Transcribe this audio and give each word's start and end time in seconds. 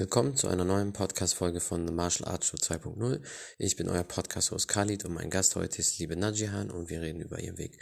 Willkommen 0.00 0.34
zu 0.34 0.48
einer 0.48 0.64
neuen 0.64 0.94
Podcast-Folge 0.94 1.60
von 1.60 1.86
The 1.86 1.92
Martial 1.92 2.26
Arts 2.26 2.46
Show 2.46 2.56
2.0. 2.56 3.20
Ich 3.58 3.76
bin 3.76 3.86
euer 3.86 4.02
Podcast-Host 4.02 4.66
Khalid 4.66 5.04
und 5.04 5.12
mein 5.12 5.28
Gast 5.28 5.56
heute 5.56 5.78
ist 5.78 5.98
liebe 5.98 6.16
Najihan 6.16 6.70
und 6.70 6.88
wir 6.88 7.02
reden 7.02 7.20
über 7.20 7.38
ihren 7.38 7.58
Weg 7.58 7.78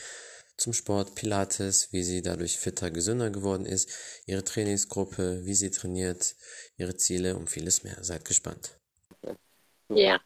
zum 0.57 0.73
Sport, 0.73 1.15
Pilates, 1.15 1.93
wie 1.93 2.03
sie 2.03 2.21
dadurch 2.21 2.59
fitter, 2.59 2.91
gesünder 2.91 3.31
geworden 3.31 3.65
ist, 3.65 3.89
ihre 4.27 4.43
Trainingsgruppe, 4.43 5.47
wie 5.47 5.55
sie 5.55 5.71
trainiert, 5.71 6.35
ihre 6.77 6.97
Ziele 6.97 7.37
und 7.37 7.51
vieles 7.51 7.85
mehr. 7.85 8.03
Seid 8.03 8.25
gespannt. 8.25 8.77
Ja. 9.89 10.19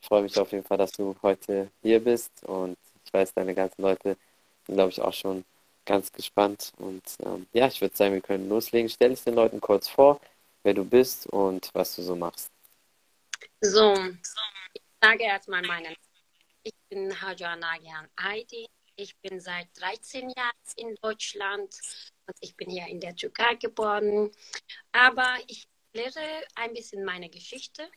Ich 0.00 0.08
freue 0.08 0.22
mich 0.22 0.38
auf 0.38 0.52
jeden 0.52 0.64
Fall, 0.64 0.78
dass 0.78 0.92
du 0.92 1.14
heute 1.20 1.68
hier 1.82 2.02
bist 2.02 2.32
und 2.44 2.78
ich 3.04 3.12
weiß, 3.12 3.34
deine 3.34 3.54
ganzen 3.54 3.82
Leute 3.82 4.16
sind, 4.66 4.76
glaube 4.76 4.90
ich, 4.90 5.02
auch 5.02 5.12
schon 5.12 5.44
ganz 5.84 6.10
gespannt. 6.10 6.72
Und 6.78 7.02
ähm, 7.22 7.46
ja, 7.52 7.66
ich 7.66 7.82
würde 7.82 7.94
sagen, 7.94 8.14
wir 8.14 8.22
können 8.22 8.48
loslegen. 8.48 8.88
Stell 8.88 9.10
dich 9.10 9.22
den 9.22 9.34
Leuten 9.34 9.60
kurz 9.60 9.86
vor, 9.86 10.18
wer 10.64 10.74
du 10.74 10.84
bist 10.84 11.26
und 11.28 11.70
was 11.74 11.94
du 11.94 12.02
so 12.02 12.16
machst. 12.16 12.50
So, 13.60 13.94
ich 14.72 14.82
sage 15.00 15.22
erstmal 15.22 15.62
meinen. 15.62 15.94
Ich 16.62 16.74
bin 16.88 17.20
Hajar 17.20 17.56
Nagihan 17.56 18.08
Aidi. 18.16 18.66
Ich 18.96 19.16
bin 19.18 19.40
seit 19.40 19.68
13 19.80 20.30
Jahren 20.30 20.52
in 20.76 20.94
Deutschland 21.02 21.74
und 22.26 22.36
ich 22.40 22.56
bin 22.56 22.70
hier 22.70 22.86
in 22.86 23.00
der 23.00 23.14
Türkei 23.14 23.54
geboren. 23.56 24.30
Aber 24.92 25.36
ich 25.46 25.68
lehre 25.92 26.44
ein 26.54 26.72
bisschen 26.72 27.04
meine 27.04 27.28
Geschichte. 27.28 27.88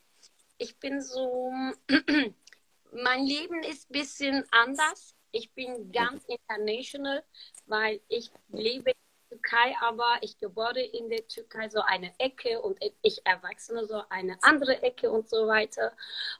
Ich 0.58 0.78
bin 0.78 1.00
so, 1.00 1.50
mein 2.92 3.24
Leben 3.24 3.62
ist 3.62 3.88
ein 3.88 3.92
bisschen 3.92 4.44
anders. 4.50 5.14
Ich 5.30 5.52
bin 5.52 5.92
ganz 5.92 6.24
international, 6.24 7.24
weil 7.66 8.00
ich 8.08 8.30
lebe 8.48 8.90
in 8.90 9.07
Türkei, 9.28 9.74
aber 9.80 10.18
ich 10.22 10.38
geboren 10.38 10.76
in 10.76 11.08
der 11.08 11.26
Türkei 11.28 11.68
so 11.68 11.80
eine 11.80 12.12
Ecke 12.18 12.60
und 12.62 12.78
ich 13.02 13.20
Erwachsene 13.26 13.86
so 13.86 14.02
eine 14.08 14.38
andere 14.42 14.82
Ecke 14.82 15.10
und 15.10 15.28
so 15.28 15.46
weiter. 15.46 15.92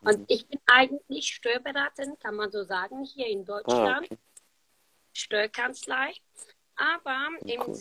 Und 0.02 0.24
ich 0.30 0.46
bin 0.48 0.60
eigentlich 0.66 1.26
Steuerberaterin, 1.34 2.18
kann 2.18 2.34
man 2.36 2.50
so 2.50 2.64
sagen, 2.64 3.04
hier 3.04 3.26
in 3.26 3.44
Deutschland. 3.44 4.06
Ah, 4.10 4.14
okay. 4.14 4.18
Steuerkanzlei. 5.12 6.12
Aber 6.76 7.28
im 7.44 7.74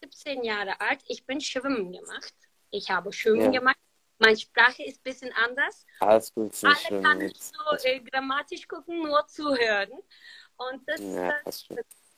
17 0.00 0.44
Jahre 0.44 0.80
alt, 0.80 1.00
ich 1.08 1.26
bin 1.26 1.40
Schwimmen 1.40 1.92
gemacht. 1.92 2.34
Ich 2.70 2.90
habe 2.90 3.12
Schwimmen 3.12 3.52
Ja. 3.52 3.58
gemacht. 3.58 3.76
Meine 4.18 4.36
Sprache 4.36 4.84
ist 4.84 5.00
ein 5.00 5.02
bisschen 5.02 5.32
anders. 5.32 5.84
Alles 5.98 6.32
gut, 6.32 6.52
Alle 6.62 6.76
schlimm. 6.76 7.02
kann 7.02 7.18
nicht 7.18 7.42
so 7.42 7.58
äh, 7.84 8.00
grammatisch 8.00 8.68
gucken, 8.68 9.02
nur 9.02 9.26
zuhören. 9.26 9.90
Und 10.56 10.88
das 10.88 11.00
Ja, 11.00 11.30
äh, 11.30 11.42
passt 11.42 11.68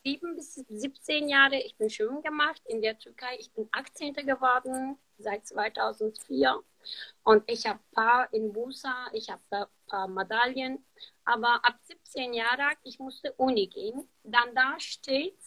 7 0.05 0.37
bis 0.37 0.55
17 0.55 1.29
Jahre, 1.31 1.57
ich 1.57 1.77
bin 1.77 1.89
Schwimmen 1.89 2.23
gemacht 2.23 2.61
in 2.67 2.83
der 2.83 2.99
Türkei. 2.99 3.37
Ich 3.39 3.51
bin 3.53 3.67
18. 3.73 4.13
geworden 4.15 4.99
seit 5.19 5.47
2004. 5.47 6.63
Und 7.23 7.43
ich 7.51 7.67
habe 7.67 7.79
ein 7.79 7.95
paar 7.95 8.33
in 8.35 8.53
Busa, 8.53 9.09
ich 9.15 9.31
habe 9.31 9.41
ein 9.51 9.67
paar 9.87 10.07
Medaillen. 10.09 10.85
Aber 11.25 11.65
ab 11.65 11.79
17 11.85 12.35
Jahre 12.35 12.67
alt, 12.67 12.79
ich 12.83 12.99
musste 12.99 13.33
Uni 13.35 13.67
gehen. 13.67 14.07
Dann 14.23 14.55
da 14.55 14.79
steht, 14.79 15.39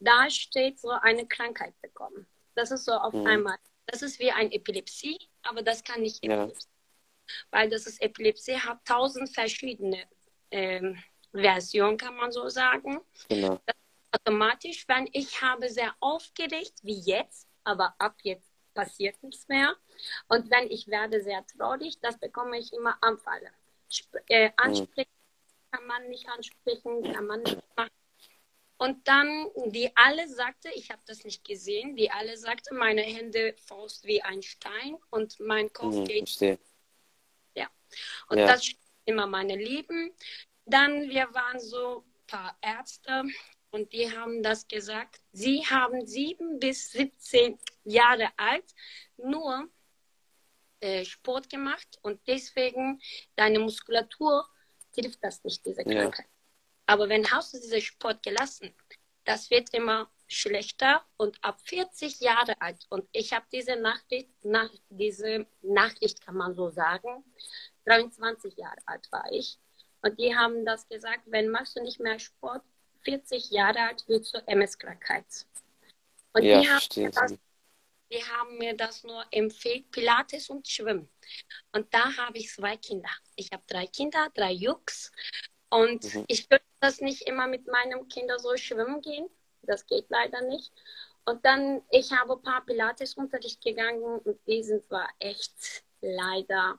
da 0.00 0.28
steht 0.28 0.78
so 0.78 0.90
eine 0.90 1.26
Krankheit 1.26 1.74
bekommen. 1.80 2.26
Das 2.54 2.70
ist 2.70 2.84
so 2.84 2.92
auf 2.92 3.14
Mhm. 3.14 3.26
einmal, 3.26 3.56
das 3.86 4.02
ist 4.02 4.18
wie 4.18 4.30
ein 4.30 4.52
Epilepsie, 4.52 5.18
aber 5.42 5.62
das 5.62 5.82
kann 5.82 6.02
nicht 6.02 6.22
Ja. 6.22 6.42
Epilepsie. 6.44 6.68
Weil 7.50 7.70
das 7.70 7.86
ist 7.86 8.02
Epilepsie, 8.02 8.56
hat 8.58 8.84
tausend 8.84 9.34
verschiedene 9.34 10.04
ähm, 10.50 11.02
Versionen, 11.32 11.96
kann 11.96 12.16
man 12.16 12.32
so 12.32 12.48
sagen 12.48 13.00
Genau. 13.28 13.60
automatisch, 14.12 14.86
wenn 14.88 15.08
ich 15.12 15.40
habe 15.42 15.68
sehr 15.68 15.94
aufgeregt, 16.00 16.74
wie 16.82 16.98
jetzt, 17.00 17.48
aber 17.64 17.94
ab 17.98 18.16
jetzt 18.22 18.50
passiert 18.74 19.22
nichts 19.22 19.46
mehr. 19.48 19.76
Und 20.28 20.50
wenn 20.50 20.70
ich 20.70 20.88
werde 20.88 21.20
sehr 21.22 21.44
traurig, 21.46 21.98
das 22.00 22.18
bekomme 22.18 22.58
ich 22.58 22.72
immer 22.72 22.96
Anfälle. 23.02 23.50
Sp 23.90 24.16
äh, 24.28 24.50
ansprechen 24.56 25.10
kann 25.70 25.86
man 25.86 26.08
nicht 26.08 26.28
ansprechen, 26.28 27.12
kann 27.12 27.26
man 27.26 27.42
nicht 27.42 27.58
machen. 27.76 27.90
Und 28.78 29.08
dann, 29.08 29.50
die 29.66 29.90
alle 29.96 30.28
sagte, 30.28 30.70
ich 30.74 30.90
habe 30.90 31.02
das 31.06 31.24
nicht 31.24 31.44
gesehen, 31.44 31.96
die 31.96 32.10
alle 32.10 32.36
sagte, 32.36 32.74
meine 32.74 33.02
Hände 33.02 33.54
Faust 33.66 34.04
wie 34.06 34.22
ein 34.22 34.40
Stein 34.42 34.96
und 35.10 35.40
mein 35.40 35.72
Kopf 35.72 35.96
Mhm, 35.96 36.04
geht 36.04 36.28
verstehe. 36.28 36.58
und 38.28 38.38
Ja. 38.38 38.46
das 38.46 38.70
immer 39.06 39.26
meine 39.26 39.56
Leben. 39.56 40.12
Dann, 40.68 41.08
wir 41.08 41.32
waren 41.34 41.58
so 41.58 42.04
ein 42.04 42.26
paar 42.26 42.58
Ärzte 42.60 43.24
und 43.70 43.92
die 43.92 44.10
haben 44.10 44.42
das 44.42 44.68
gesagt. 44.68 45.20
Sie 45.32 45.64
haben 45.66 46.06
sieben 46.06 46.58
bis 46.58 46.90
17 46.92 47.58
Jahre 47.84 48.28
alt 48.36 48.74
nur 49.16 49.68
äh, 50.80 51.04
Sport 51.04 51.48
gemacht 51.48 51.98
und 52.02 52.20
deswegen 52.26 53.00
deine 53.36 53.58
Muskulatur 53.58 54.46
trifft 54.92 55.22
das 55.22 55.42
nicht, 55.44 55.64
diese 55.64 55.82
Ja. 55.88 56.02
Krankheit. 56.02 56.28
Aber 56.86 57.08
wenn 57.08 57.30
hast 57.30 57.54
du 57.54 57.58
diesen 57.58 57.80
Sport 57.80 58.22
gelassen, 58.22 58.74
das 59.24 59.50
wird 59.50 59.72
immer 59.74 60.10
schlechter 60.26 61.04
und 61.16 61.42
ab 61.42 61.60
40 61.64 62.20
Jahre 62.20 62.60
alt 62.60 62.86
und 62.90 63.08
ich 63.12 63.32
habe 63.32 63.46
diese 63.52 63.76
Nachricht, 63.76 64.30
nach, 64.44 64.70
diese 64.88 65.46
Nachricht 65.62 66.20
kann 66.20 66.36
man 66.36 66.54
so 66.54 66.68
sagen, 66.68 67.24
23 67.86 68.56
Jahre 68.56 68.80
alt 68.86 69.10
war 69.10 69.30
ich 69.32 69.58
und 70.02 70.18
die 70.18 70.34
haben 70.36 70.64
das 70.64 70.88
gesagt, 70.88 71.22
wenn 71.26 71.48
machst 71.48 71.76
du 71.76 71.82
nicht 71.82 72.00
mehr 72.00 72.18
Sport, 72.18 72.62
40 73.02 73.50
Jahre 73.50 73.80
alt 73.80 74.06
wirst 74.08 74.34
du 74.34 74.38
MS-Krankheit. 74.46 75.24
Und 76.32 76.42
Ja, 76.44 76.60
die, 76.60 76.68
haben 76.68 77.12
das, 77.12 77.34
die 78.10 78.24
haben 78.24 78.58
mir 78.58 78.76
das 78.76 79.04
nur 79.04 79.24
empfehlt, 79.30 79.90
Pilates 79.90 80.50
und 80.50 80.66
Schwimmen. 80.68 81.08
Und 81.72 81.92
da 81.92 82.16
habe 82.16 82.38
ich 82.38 82.50
zwei 82.52 82.76
Kinder. 82.76 83.10
Ich 83.36 83.50
habe 83.52 83.62
drei 83.66 83.86
Kinder, 83.86 84.28
drei 84.34 84.52
Jungs. 84.52 85.10
Und 85.70 86.04
Mhm. 86.14 86.24
ich 86.28 86.50
würde 86.50 86.64
das 86.80 87.00
nicht 87.00 87.22
immer 87.28 87.46
mit 87.46 87.66
meinem 87.66 88.08
Kinder 88.08 88.38
so 88.38 88.56
schwimmen 88.56 89.00
gehen. 89.00 89.28
Das 89.62 89.86
geht 89.86 90.06
leider 90.08 90.40
nicht. 90.42 90.72
Und 91.24 91.44
dann, 91.44 91.82
ich 91.90 92.10
habe 92.12 92.34
ein 92.34 92.42
paar 92.42 92.64
Pilates-Unterricht 92.64 93.62
gegangen 93.62 94.02
und 94.02 94.38
die 94.46 94.62
sind 94.62 94.84
zwar 94.86 95.08
echt 95.18 95.84
leider 96.00 96.78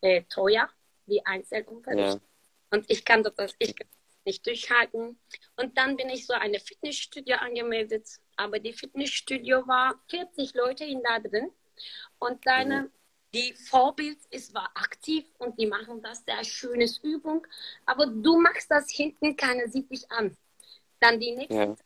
äh, 0.00 0.22
teuer, 0.22 0.70
die 1.06 1.24
Einzelunterricht. 1.26 2.14
Ja. 2.14 2.20
Und 2.70 2.90
ich 2.90 3.04
kann 3.04 3.22
das 3.22 3.54
ich 3.58 3.74
kann 3.76 3.88
nicht 4.24 4.46
durchhalten. 4.46 5.18
Und 5.56 5.76
dann 5.78 5.96
bin 5.96 6.08
ich 6.10 6.26
so 6.26 6.34
eine 6.34 6.60
Fitnessstudio 6.60 7.36
angemeldet. 7.36 8.08
Aber 8.36 8.58
die 8.58 8.72
Fitnessstudio 8.72 9.66
war 9.66 10.00
40 10.08 10.54
Leute 10.54 10.84
in 10.84 11.02
da 11.02 11.18
drin. 11.18 11.50
Und 12.18 12.46
deine, 12.46 12.82
Mhm. 12.82 12.90
die 13.34 13.54
Vorbild 13.54 14.18
ist 14.30 14.52
war 14.54 14.70
aktiv 14.74 15.24
und 15.38 15.58
die 15.58 15.66
machen 15.66 16.02
das 16.02 16.24
sehr 16.24 16.44
schönes 16.44 16.98
Übung. 16.98 17.46
Aber 17.86 18.06
du 18.06 18.38
machst 18.40 18.70
das 18.70 18.90
hinten, 18.90 19.36
keiner 19.36 19.68
sieht 19.68 19.90
dich 19.90 20.10
an. 20.10 20.36
Dann 21.00 21.18
die 21.18 21.32
nächste 21.32 21.54
Ja. 21.54 21.76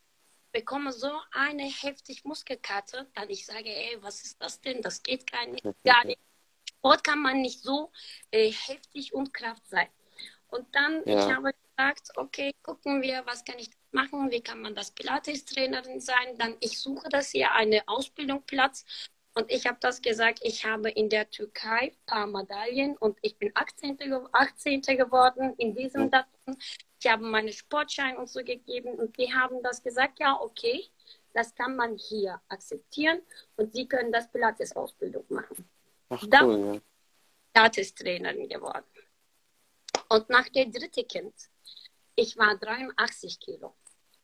bekomme 0.52 0.92
so 0.92 1.10
eine 1.30 1.64
heftig 1.64 2.24
Muskelkarte, 2.24 3.08
dann 3.14 3.30
ich 3.30 3.46
sage, 3.46 3.68
ey, 3.68 3.96
was 4.02 4.24
ist 4.24 4.40
das 4.40 4.60
denn? 4.60 4.82
Das 4.82 5.02
geht 5.02 5.30
gar 5.30 5.46
nicht. 5.46 5.64
Gar 5.84 6.04
nicht. 6.04 6.18
Sport 6.78 7.04
kann 7.04 7.22
man 7.22 7.40
nicht 7.40 7.60
so 7.60 7.90
äh, 8.30 8.50
heftig 8.50 9.14
und 9.14 9.32
Kraft 9.32 9.66
sein. 9.68 9.88
Und 10.54 10.66
dann, 10.74 11.02
Ja. 11.04 11.18
ich 11.18 11.34
habe 11.34 11.52
gesagt, 11.52 12.10
okay, 12.16 12.54
gucken 12.62 13.02
wir, 13.02 13.22
was 13.26 13.44
kann 13.44 13.58
ich 13.58 13.70
machen? 13.90 14.30
Wie 14.30 14.40
kann 14.40 14.60
man 14.60 14.74
das 14.74 14.92
Pilates-Trainerin 14.92 15.98
sein? 16.00 16.38
Dann, 16.38 16.56
ich 16.60 16.78
suche 16.78 17.08
das 17.08 17.30
hier 17.30 17.50
eine 17.52 17.82
Ausbildung 17.88 18.42
Platz. 18.46 18.84
Und 19.36 19.50
ich 19.50 19.66
habe 19.66 19.78
das 19.80 20.00
gesagt, 20.00 20.38
ich 20.44 20.64
habe 20.64 20.90
in 20.90 21.08
der 21.08 21.28
Türkei 21.28 21.90
ein 21.90 21.96
paar 22.06 22.26
Medaillen 22.28 22.96
und 22.98 23.18
ich 23.22 23.36
bin 23.36 23.50
18. 23.54 23.96
ge- 23.96 24.28
18. 24.30 24.96
geworden 24.96 25.54
in 25.58 25.74
diesem 25.74 26.02
Mhm. 26.02 26.10
Datum. 26.12 26.56
Ich 27.00 27.10
habe 27.10 27.24
meinen 27.24 27.52
Sportschein 27.52 28.16
und 28.16 28.28
so 28.28 28.44
gegeben 28.44 28.94
und 28.94 29.18
die 29.18 29.34
haben 29.34 29.60
das 29.64 29.82
gesagt, 29.82 30.20
ja, 30.20 30.38
okay, 30.40 30.86
das 31.32 31.52
kann 31.56 31.74
man 31.74 31.96
hier 31.96 32.40
akzeptieren 32.48 33.20
und 33.56 33.72
sie 33.74 33.88
können 33.88 34.12
das 34.12 34.30
Pilates-Ausbildung 34.30 35.24
machen. 35.30 35.68
Ach, 36.10 36.22
cool, 36.40 36.74
ja. 36.74 36.80
Pilates-Trainerin 37.54 38.48
geworden. 38.48 38.84
Und 40.08 40.28
nach 40.30 40.48
der 40.48 40.66
dritten 40.66 41.06
Kind, 41.08 41.34
ich 42.16 42.36
war 42.36 42.56
83 42.56 43.40
Kilo 43.40 43.74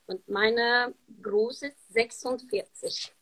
und 0.06 0.28
meine 0.28 0.94
Größe 1.22 1.68
ist 1.68 1.92
46. 1.92 3.12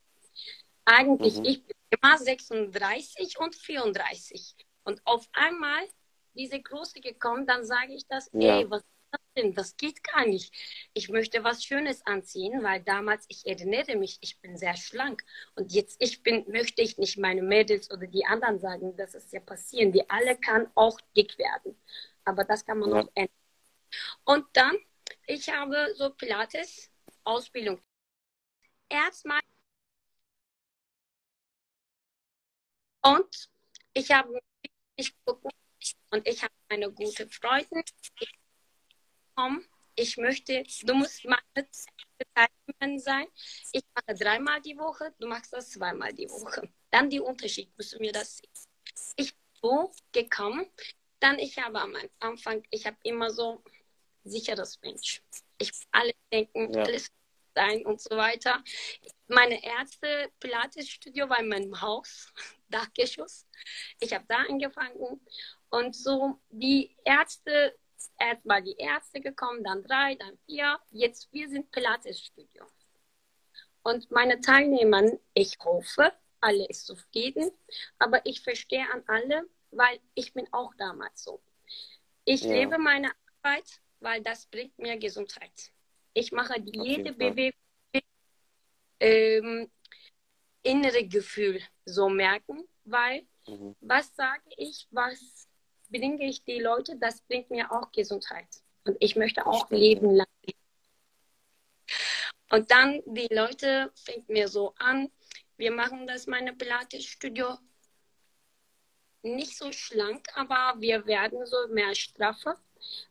Eigentlich, 0.84 1.38
Mhm. 1.38 1.44
ich 1.44 1.64
bin 1.64 1.76
immer 2.00 2.18
36 2.18 3.38
und 3.38 3.54
34. 3.54 4.54
Und 4.84 5.00
auf 5.06 5.28
einmal 5.32 5.86
diese 6.34 6.60
Große 6.60 7.00
gekommen, 7.00 7.46
dann 7.46 7.64
sage 7.64 7.94
ich 7.94 8.06
das, 8.06 8.30
Ja. 8.32 8.58
ey, 8.58 8.70
was 8.70 8.80
ist 8.82 8.88
das 9.10 9.20
denn? 9.36 9.54
Das 9.54 9.76
geht 9.76 10.02
gar 10.04 10.24
nicht. 10.26 10.52
Ich 10.94 11.08
möchte 11.08 11.44
was 11.44 11.64
Schönes 11.64 12.04
anziehen, 12.06 12.62
weil 12.62 12.80
damals, 12.82 13.24
ich 13.28 13.46
erinnere 13.46 13.96
mich, 13.96 14.18
ich 14.20 14.40
bin 14.40 14.56
sehr 14.56 14.76
schlank. 14.76 15.22
Und 15.56 15.72
jetzt 15.72 15.96
ich 16.00 16.22
bin, 16.22 16.44
möchte 16.48 16.80
ich 16.82 16.96
nicht 16.98 17.18
meine 17.18 17.42
Mädels 17.42 17.90
oder 17.90 18.06
die 18.06 18.24
anderen 18.24 18.58
sagen, 18.60 18.96
das 18.96 19.14
ist 19.14 19.32
ja 19.32 19.40
passieren. 19.40 19.92
Die 19.92 20.08
alle 20.08 20.36
kann 20.38 20.70
auch 20.74 20.98
dick 21.16 21.36
werden. 21.38 21.76
Aber 22.28 22.44
das 22.44 22.64
kann 22.64 22.78
man 22.78 22.90
Ja. 22.90 23.00
auch 23.02 23.08
ändern. 23.14 23.34
Und 24.24 24.46
dann, 24.52 24.76
ich 25.26 25.48
habe 25.48 25.94
so 25.96 26.10
Pilates 26.10 26.90
Ausbildung. 27.24 27.80
Erstmal 28.90 29.40
Und 33.02 33.48
ich 33.94 34.10
habe 34.10 34.38
ich 34.96 35.14
und 36.10 36.26
ich 36.26 36.42
habe 36.42 36.52
eine 36.68 36.90
gute 36.92 37.28
Freundin. 37.28 37.82
Ich, 38.20 38.30
komm, 39.34 39.64
ich 39.94 40.16
möchte, 40.16 40.64
du 40.82 40.94
musst 40.94 41.24
meine 41.24 41.68
Teilnehmerin 42.34 42.98
sein. 42.98 43.26
Ich 43.72 43.84
mache 43.94 44.18
dreimal 44.18 44.60
die 44.60 44.76
Woche, 44.76 45.14
du 45.18 45.28
machst 45.28 45.52
das 45.52 45.70
zweimal 45.70 46.12
die 46.12 46.28
Woche. 46.28 46.68
Dann 46.90 47.08
die 47.08 47.20
Unterschied, 47.20 47.72
musst 47.76 47.94
du 47.94 47.98
mir 47.98 48.12
das 48.12 48.38
sehen. 48.38 48.50
Ich 49.16 49.34
bin 49.34 49.42
so 49.62 49.92
gekommen, 50.12 50.66
dann 51.20 51.38
ich 51.38 51.58
habe 51.58 51.80
am 51.80 51.96
Anfang, 52.20 52.62
ich 52.70 52.86
habe 52.86 52.96
immer 53.02 53.30
so 53.30 53.62
sicheres 54.24 54.80
Mensch. 54.82 55.22
Ich 55.58 55.72
alle 55.90 56.12
denken, 56.32 56.72
ja. 56.72 56.82
alles 56.82 57.10
sein 57.54 57.84
und 57.86 58.00
so 58.00 58.16
weiter. 58.16 58.62
Meine 59.26 59.62
erste 59.62 60.30
Pilates-Studio 60.38 61.28
war 61.28 61.40
in 61.40 61.48
meinem 61.48 61.80
Haus, 61.80 62.32
Dachgeschoss. 62.68 63.46
Ich 64.00 64.12
habe 64.14 64.24
da 64.28 64.36
angefangen 64.48 65.20
und 65.70 65.96
so 65.96 66.38
die 66.50 66.96
Ärzte, 67.04 67.76
erst 68.18 68.44
mal 68.44 68.62
die 68.62 68.76
Ärzte 68.78 69.20
gekommen, 69.20 69.64
dann 69.64 69.82
drei, 69.82 70.14
dann 70.14 70.38
vier. 70.46 70.78
Jetzt 70.90 71.32
wir 71.32 71.48
sind 71.48 71.70
Pilates-Studio. 71.72 72.64
Und 73.82 74.10
meine 74.10 74.40
Teilnehmer, 74.40 75.02
ich 75.34 75.58
hoffe, 75.60 76.12
alle 76.40 76.66
ist 76.68 76.86
zufrieden, 76.86 77.50
aber 77.98 78.24
ich 78.24 78.42
verstehe 78.42 78.86
an 78.92 79.02
alle, 79.06 79.48
weil 79.70 80.00
ich 80.14 80.32
bin 80.32 80.46
auch 80.52 80.74
damals 80.74 81.22
so. 81.22 81.40
Ich 82.24 82.42
ja. 82.42 82.52
lebe 82.52 82.78
meine 82.78 83.10
Arbeit, 83.42 83.80
weil 84.00 84.22
das 84.22 84.46
bringt 84.46 84.78
mir 84.78 84.96
Gesundheit. 84.98 85.72
Ich 86.14 86.32
mache 86.32 86.60
jede 86.60 87.12
Bewegung 87.12 87.58
ähm, 89.00 89.70
innere 90.62 91.06
Gefühl 91.06 91.60
so 91.84 92.08
merken, 92.08 92.68
weil 92.84 93.26
mhm. 93.46 93.76
was 93.80 94.14
sage 94.16 94.42
ich, 94.56 94.86
was 94.90 95.48
bringe 95.88 96.26
ich 96.26 96.44
die 96.44 96.60
Leute, 96.60 96.96
das 96.96 97.20
bringt 97.22 97.50
mir 97.50 97.70
auch 97.72 97.90
Gesundheit. 97.92 98.48
Und 98.84 98.96
ich 99.00 99.16
möchte 99.16 99.46
auch 99.46 99.70
leben 99.70 100.14
lang. 100.14 100.26
Und 102.50 102.70
dann 102.70 103.02
die 103.06 103.28
Leute 103.30 103.92
fängt 103.94 104.28
mir 104.28 104.48
so 104.48 104.74
an, 104.78 105.10
wir 105.56 105.72
machen 105.72 106.06
das 106.06 106.26
meine 106.26 106.54
Pilates-Studio 106.54 107.58
nicht 109.22 109.56
so 109.56 109.72
schlank, 109.72 110.26
aber 110.34 110.74
wir 110.80 111.06
werden 111.06 111.44
so 111.46 111.56
mehr 111.68 111.94
straffer, 111.94 112.56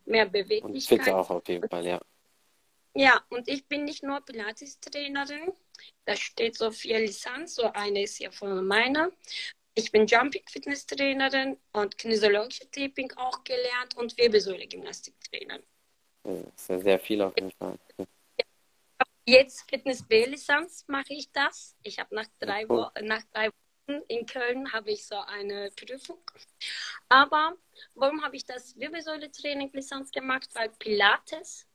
mehr 0.06 0.26
Beweglichkeit. 0.26 1.08
Und 1.08 1.14
auch 1.14 1.30
auf 1.30 1.48
jeden 1.48 1.68
Fall, 1.70 1.86
ja. 1.86 2.00
Ja, 2.96 3.22
und 3.30 3.48
ich 3.48 3.68
bin 3.68 3.86
nicht 3.86 4.04
nur 4.04 4.22
Pilates-Trainerin. 4.22 5.54
Da 6.06 6.16
steht 6.16 6.58
so 6.58 6.72
vier 6.72 7.00
Lizenz, 7.00 7.56
so 7.56 7.72
eine 7.72 8.04
ist 8.04 8.20
ja 8.20 8.32
von 8.32 8.66
meiner. 8.66 9.12
Ich 9.76 9.92
bin 9.92 10.08
Jumping 10.08 10.42
Fitness 10.48 10.88
Trainerin 10.88 11.58
und 11.74 11.96
kinesiologische 11.96 12.70
Taping 12.72 13.12
auch 13.16 13.44
gelernt 13.44 13.96
und 13.96 14.18
Wirbelsäule 14.18 14.66
Gymnastik 14.68 15.14
Trainerin. 15.30 15.64
Das 16.24 16.70
ist 16.70 16.84
sehr 16.84 17.00
viel 17.00 17.22
auf 17.22 17.36
jeden 17.36 17.52
Fall. 17.52 17.78
Jetzt 19.28 19.70
Fitness 19.70 20.02
B-Lizenz 20.02 20.86
mache 20.88 21.14
ich 21.14 21.32
das. 21.32 21.76
Ich 21.84 22.00
habe 22.00 22.16
nach 22.16 22.28
drei, 22.40 22.66
cool. 22.68 22.90
nach 23.04 23.22
drei 23.32 23.48
Wochen 23.48 23.67
in 24.08 24.26
Köln 24.26 24.72
habe 24.72 24.92
ich 24.92 25.06
so 25.06 25.16
eine 25.16 25.72
Prüfung. 25.72 26.20
Aber 27.10 27.56
warum 27.96 28.24
habe 28.24 28.36
ich 28.36 28.46
das 28.46 28.78
Wirbelsäule 28.78 29.32
Training 29.32 29.72
Lizenz 29.74 30.12
gemacht? 30.12 30.50
Weil 30.54 30.70
Pilates, 30.70 31.66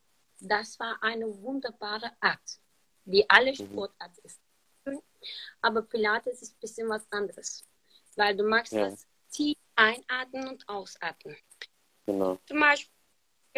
das 0.41 0.79
war 0.79 1.03
eine 1.03 1.27
wunderbare 1.43 2.13
Art, 2.21 2.61
wie 3.05 3.25
alle 3.29 3.53
mhm. 3.53 3.57
Sportart 3.57 4.19
ist. 4.19 4.41
Aber 5.61 5.83
Pilates 5.83 6.43
ist 6.43 6.57
ein 6.57 6.61
bisschen 6.61 6.89
was 6.89 7.11
anderes, 7.11 7.65
weil 8.17 8.37
du 8.37 8.45
magst 8.45 8.73
ja. 8.73 8.91
das 8.91 9.07
tief 9.31 9.57
einatmen 9.77 10.49
und 10.49 10.69
ausatmen. 10.69 11.37
Genau. 12.07 12.39
Zum 12.47 12.61
Beispiel 12.61 12.91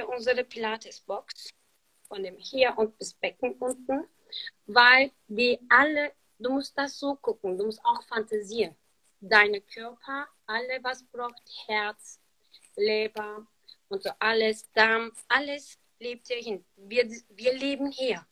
unsere 0.06 0.44
Pilates-Box 0.44 1.54
von 2.08 2.22
dem 2.22 2.36
hier 2.36 2.76
und 2.76 2.96
bis 2.98 3.14
Becken 3.14 3.54
unten, 3.54 4.06
weil 4.66 5.10
die 5.28 5.58
alle, 5.68 6.12
du 6.44 6.50
musst 6.50 6.76
das 6.76 6.98
so 6.98 7.16
gucken, 7.16 7.56
du 7.58 7.66
musst 7.66 7.84
auch 7.84 8.02
fantasieren. 8.04 8.74
Deine 9.20 9.60
Körper, 9.60 10.28
alle 10.46 10.78
was 10.82 11.02
braucht, 11.04 11.42
Herz, 11.66 12.20
Leber 12.76 13.46
und 13.88 14.02
so 14.02 14.10
alles, 14.18 14.70
Darm, 14.72 15.12
alles 15.28 15.78
lebt 15.98 16.26
hier 16.28 16.42
hin. 16.42 16.64
Wir, 16.76 17.08
wir 17.30 17.54
leben 17.54 17.90
hier. 17.90 18.26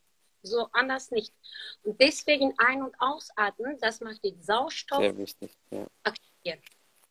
So 0.45 0.67
anders 0.73 1.09
nicht. 1.09 1.33
Und 1.83 1.99
deswegen 1.99 2.53
ein- 2.57 2.83
und 2.83 2.93
ausatmen, 2.99 3.79
das 3.79 4.01
macht 4.01 4.23
den 4.23 4.41
Sauerstoff 4.43 4.99
Sehr 4.99 5.17
wichtig, 5.17 5.57
ja. 5.71 5.87
aktivieren. 6.03 6.61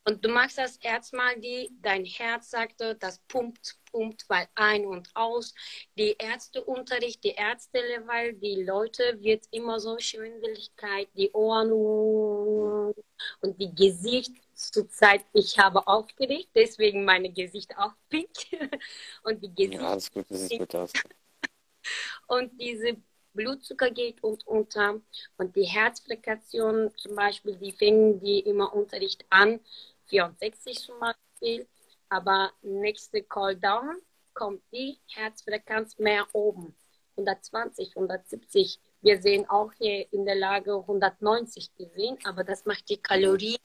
Und 0.05 0.25
du 0.25 0.29
machst 0.29 0.59
das 0.59 0.77
erstmal, 0.79 1.39
die, 1.39 1.71
dein 1.81 2.05
Herz 2.05 2.51
sagte, 2.51 2.97
das 2.97 3.21
pumpt, 3.29 3.77
pumpt, 3.91 4.25
weil 4.29 4.49
ein 4.57 4.85
und 4.85 5.09
aus. 5.15 5.55
Die 5.97 6.17
Ärzteunterricht, 6.19 7.23
die 7.23 7.35
Ärzte, 7.35 7.79
weil 8.07 8.35
die 8.35 8.63
Leute 8.63 9.17
wird 9.21 9.45
immer 9.53 9.79
so 9.79 9.97
Schwindeligkeit, 9.99 11.09
die 11.15 11.31
Ohren 11.33 11.73
und 11.73 13.61
die 13.61 13.75
Gesicht. 13.75 14.33
Zurzeit, 14.55 15.25
ich 15.33 15.59
habe 15.59 15.87
aufgeregt, 15.89 16.51
deswegen 16.55 17.05
meine 17.05 17.33
Gesicht 17.33 17.77
auch 17.77 17.93
pink. 18.09 18.29
und 19.25 19.43
die 19.43 19.55
Gesicht. 19.55 19.81
Ja, 19.81 19.91
alles 19.91 20.11
gut, 20.11 20.27
das 20.29 20.49
sieht 20.49 20.59
gut 20.59 20.75
aus. 20.75 20.93
Und 22.29 22.61
diese 22.61 22.97
Blutzucker 23.35 23.91
geht 23.91 24.23
und 24.23 24.47
unter 24.47 25.01
und 25.39 25.57
die 25.57 25.65
Herzfrequenzen 25.65 26.93
zum 26.97 27.17
Beispiel, 27.17 27.57
die 27.57 27.73
fingen 27.73 28.21
die 28.21 28.41
immer 28.41 28.73
Unterricht 28.75 29.25
an 29.31 29.61
64 30.07 30.81
zum 30.81 30.99
Beispiel, 31.01 31.67
aber 32.09 32.53
nächste 32.63 33.23
Call 33.23 33.57
down 33.57 34.01
kommt 34.35 34.63
die 34.73 34.99
Herzfrequenz 35.09 35.99
mehr 35.99 36.27
oben. 36.33 36.75
120, 37.17 37.97
170. 37.97 38.81
Wir 39.03 39.21
sehen 39.21 39.49
auch 39.49 39.73
hier 39.75 40.11
in 40.13 40.25
der 40.25 40.35
Lage 40.35 40.75
190 40.75 41.75
gesehen, 41.75 42.19
aber 42.25 42.45
das 42.45 42.65
macht 42.65 42.89
die 42.89 42.97
Kalorie 42.97 43.59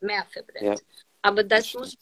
mehr 0.00 0.26
verbrennt. 0.30 0.80
Ja. 0.80 0.86
Aber 1.22 1.44
das 1.44 1.74
muss 1.74 1.96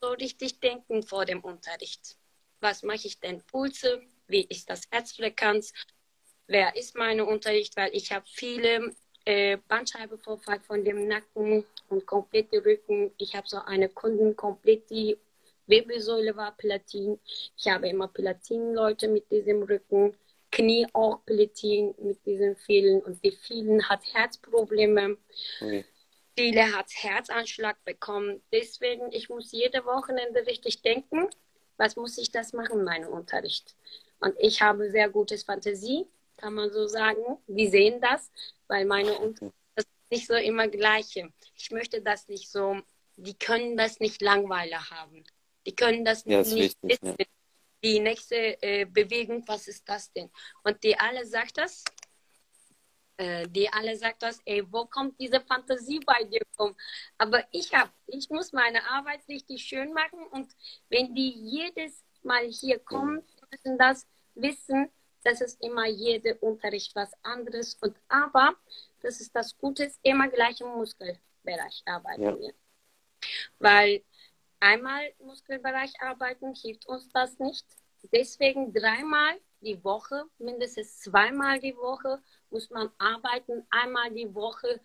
so 0.00 0.08
richtig 0.10 0.60
denken 0.60 1.02
vor 1.02 1.24
dem 1.24 1.40
Unterricht. 1.40 2.16
Was 2.60 2.82
mache 2.82 3.06
ich 3.06 3.18
denn? 3.20 3.42
Pulse? 3.42 4.02
Wie 4.26 4.44
ist 4.44 4.68
das 4.70 4.82
Herzfrequenz? 4.90 5.72
Wer 6.46 6.76
ist 6.76 6.94
meine 6.94 7.24
Unterricht? 7.24 7.76
Weil 7.76 7.94
ich 7.94 8.12
habe 8.12 8.26
viele 8.26 8.94
äh, 9.28 9.58
Bandscheibenvorfall 9.68 10.58
von 10.60 10.82
dem 10.82 11.06
Nacken 11.06 11.62
und 11.90 12.06
komplette 12.06 12.64
Rücken. 12.64 13.12
Ich 13.18 13.34
habe 13.36 13.46
so 13.46 13.58
eine 13.58 13.90
Kunden 13.90 14.34
komplett 14.34 14.88
die 14.88 15.18
Wirbelsäule 15.66 16.34
war 16.34 16.56
Platin. 16.56 17.20
Ich 17.54 17.68
habe 17.68 17.90
immer 17.90 18.08
Platin-Leute 18.08 19.06
mit 19.08 19.30
diesem 19.30 19.62
Rücken. 19.64 20.16
Knie 20.50 20.86
auch 20.94 21.18
Platin 21.26 21.94
mit 21.98 22.24
diesen 22.24 22.56
vielen 22.56 23.02
und 23.02 23.22
die 23.22 23.32
vielen 23.32 23.86
hat 23.86 24.00
Herzprobleme. 24.14 25.18
Okay. 25.60 25.84
Viele 26.34 26.74
hat 26.74 26.86
Herzanschlag 26.94 27.76
bekommen. 27.84 28.40
Deswegen, 28.50 29.12
ich 29.12 29.28
muss 29.28 29.52
jede 29.52 29.84
Wochenende 29.84 30.46
richtig 30.46 30.80
denken, 30.80 31.28
was 31.76 31.96
muss 31.96 32.16
ich 32.16 32.32
das 32.32 32.54
machen, 32.54 32.82
meine 32.82 33.10
Unterricht. 33.10 33.74
Und 34.20 34.34
ich 34.38 34.62
habe 34.62 34.90
sehr 34.90 35.10
gutes 35.10 35.42
Fantasie, 35.42 36.06
kann 36.38 36.54
man 36.54 36.72
so 36.72 36.86
sagen. 36.86 37.36
Die 37.46 37.68
sehen 37.68 38.00
das 38.00 38.30
weil 38.68 38.84
meine 38.84 39.18
Unterricht 39.18 39.54
ist 39.76 39.88
nicht 40.10 40.26
so 40.26 40.34
immer 40.34 40.68
gleiche. 40.68 41.32
Ich 41.56 41.70
möchte 41.70 42.00
das 42.00 42.28
nicht 42.28 42.50
so, 42.50 42.80
die 43.16 43.34
können 43.34 43.76
das 43.76 44.00
nicht 44.00 44.22
langweilig 44.22 44.90
haben. 44.90 45.24
Die 45.66 45.74
können 45.74 46.04
das 46.04 46.24
ja, 46.24 46.38
nicht 46.38 46.54
wichtig, 46.54 46.78
wissen. 47.02 47.16
Ja. 47.18 47.24
Die 47.82 48.00
nächste 48.00 48.62
äh, 48.62 48.84
Bewegung, 48.84 49.46
was 49.46 49.68
ist 49.68 49.88
das 49.88 50.12
denn? 50.12 50.30
Und 50.64 50.82
die 50.82 50.98
alle 50.98 51.24
sagt 51.24 51.58
das, 51.58 51.84
äh, 53.18 53.48
die 53.48 53.68
alle 53.72 53.96
sagt 53.96 54.22
das, 54.22 54.40
ey, 54.44 54.64
wo 54.72 54.86
kommt 54.86 55.18
diese 55.20 55.40
Fantasie 55.40 56.00
bei 56.06 56.24
dir 56.24 56.42
vom? 56.56 56.74
Aber 57.18 57.44
ich 57.52 57.72
habe, 57.74 57.90
ich 58.06 58.30
muss 58.30 58.52
meine 58.52 58.82
Arbeit 58.88 59.20
richtig 59.28 59.62
schön 59.62 59.92
machen 59.92 60.20
und 60.30 60.48
wenn 60.88 61.14
die 61.14 61.30
jedes 61.30 62.04
Mal 62.22 62.46
hier 62.48 62.78
kommen, 62.78 63.22
müssen 63.50 63.78
das 63.78 64.06
wissen, 64.34 64.90
das 65.24 65.40
ist 65.40 65.62
immer 65.62 65.86
jeder 65.86 66.42
Unterricht 66.42 66.94
was 66.94 67.12
anderes. 67.22 67.74
Und 67.80 67.96
aber, 68.08 68.56
das 69.00 69.20
ist 69.20 69.34
das 69.34 69.56
Gute, 69.56 69.90
immer 70.02 70.28
gleich 70.28 70.60
im 70.60 70.68
Muskelbereich 70.68 71.82
arbeiten 71.86 72.22
ja. 72.22 72.38
wir. 72.38 72.54
Weil 73.58 74.04
einmal 74.60 75.12
Muskelbereich 75.18 75.92
arbeiten 76.00 76.54
hilft 76.54 76.86
uns 76.86 77.08
das 77.10 77.38
nicht. 77.38 77.66
Deswegen 78.12 78.72
dreimal 78.72 79.40
die 79.60 79.82
Woche, 79.82 80.24
mindestens 80.38 81.00
zweimal 81.00 81.58
die 81.58 81.76
Woche 81.76 82.22
muss 82.50 82.70
man 82.70 82.90
arbeiten, 82.98 83.66
einmal 83.70 84.10
die 84.12 84.32
Woche. 84.34 84.80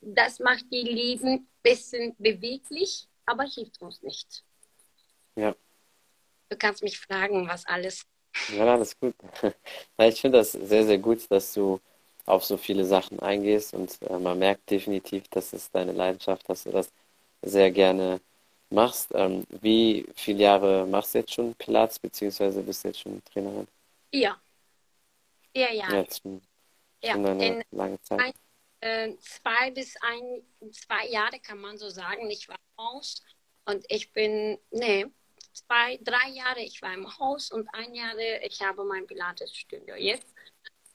Das 0.00 0.38
macht 0.38 0.70
die 0.72 0.82
Leben 0.82 1.28
ein 1.28 1.48
bisschen 1.62 2.14
beweglich, 2.18 3.08
aber 3.26 3.44
hilft 3.44 3.80
uns 3.82 4.02
nicht. 4.02 4.44
Ja. 5.34 5.54
Du 6.48 6.56
kannst 6.56 6.82
mich 6.82 6.98
fragen, 6.98 7.48
was 7.48 7.66
alles 7.66 8.06
ja, 8.48 8.74
alles 8.74 8.98
gut. 8.98 9.14
Ich 9.98 10.20
finde 10.20 10.38
das 10.38 10.52
sehr, 10.52 10.84
sehr 10.84 10.98
gut, 10.98 11.30
dass 11.30 11.52
du 11.54 11.80
auf 12.26 12.44
so 12.44 12.56
viele 12.56 12.84
Sachen 12.84 13.20
eingehst 13.20 13.74
und 13.74 14.00
äh, 14.02 14.18
man 14.18 14.38
merkt 14.38 14.70
definitiv, 14.70 15.28
dass 15.28 15.52
es 15.52 15.70
deine 15.70 15.92
Leidenschaft, 15.92 16.48
dass 16.48 16.64
du 16.64 16.70
das 16.70 16.90
sehr 17.42 17.70
gerne 17.70 18.20
machst. 18.70 19.10
Ähm, 19.14 19.44
wie 19.60 20.06
viele 20.14 20.40
Jahre 20.44 20.86
machst 20.86 21.14
du 21.14 21.18
jetzt 21.18 21.34
schon 21.34 21.54
Pilates, 21.54 21.98
beziehungsweise 21.98 22.62
bist 22.62 22.84
du 22.84 22.88
jetzt 22.88 23.00
schon 23.00 23.22
Trainerin? 23.24 23.66
Ja. 24.12 24.40
Ja, 25.54 25.70
ja. 25.72 25.88
Ja, 25.92 26.04
schon, 26.10 26.40
Ja, 27.02 27.12
schon 27.14 27.26
eine 27.26 27.56
in 27.58 27.62
lange 27.70 28.00
Zeit. 28.02 28.20
ein, 28.20 28.32
äh, 28.80 29.16
zwei 29.20 29.70
bis 29.72 29.96
ein, 30.00 30.42
zwei 30.72 31.06
Jahre 31.08 31.40
kann 31.40 31.58
man 31.60 31.78
so 31.78 31.88
sagen. 31.90 32.30
Ich 32.30 32.48
war 32.48 32.56
im 32.78 32.84
Haus 32.84 33.22
und 33.66 33.84
ich 33.88 34.12
bin, 34.12 34.58
nee, 34.70 35.06
zwei, 35.52 35.98
drei 36.02 36.30
Jahre 36.30 36.60
ich 36.60 36.80
war 36.82 36.94
im 36.94 37.06
Haus 37.18 37.50
und 37.50 37.68
ein 37.74 37.94
Jahr 37.94 38.18
ich 38.18 38.60
habe 38.62 38.84
mein 38.84 39.06
Pilates-Studio 39.06 39.94
jetzt. 39.96 40.26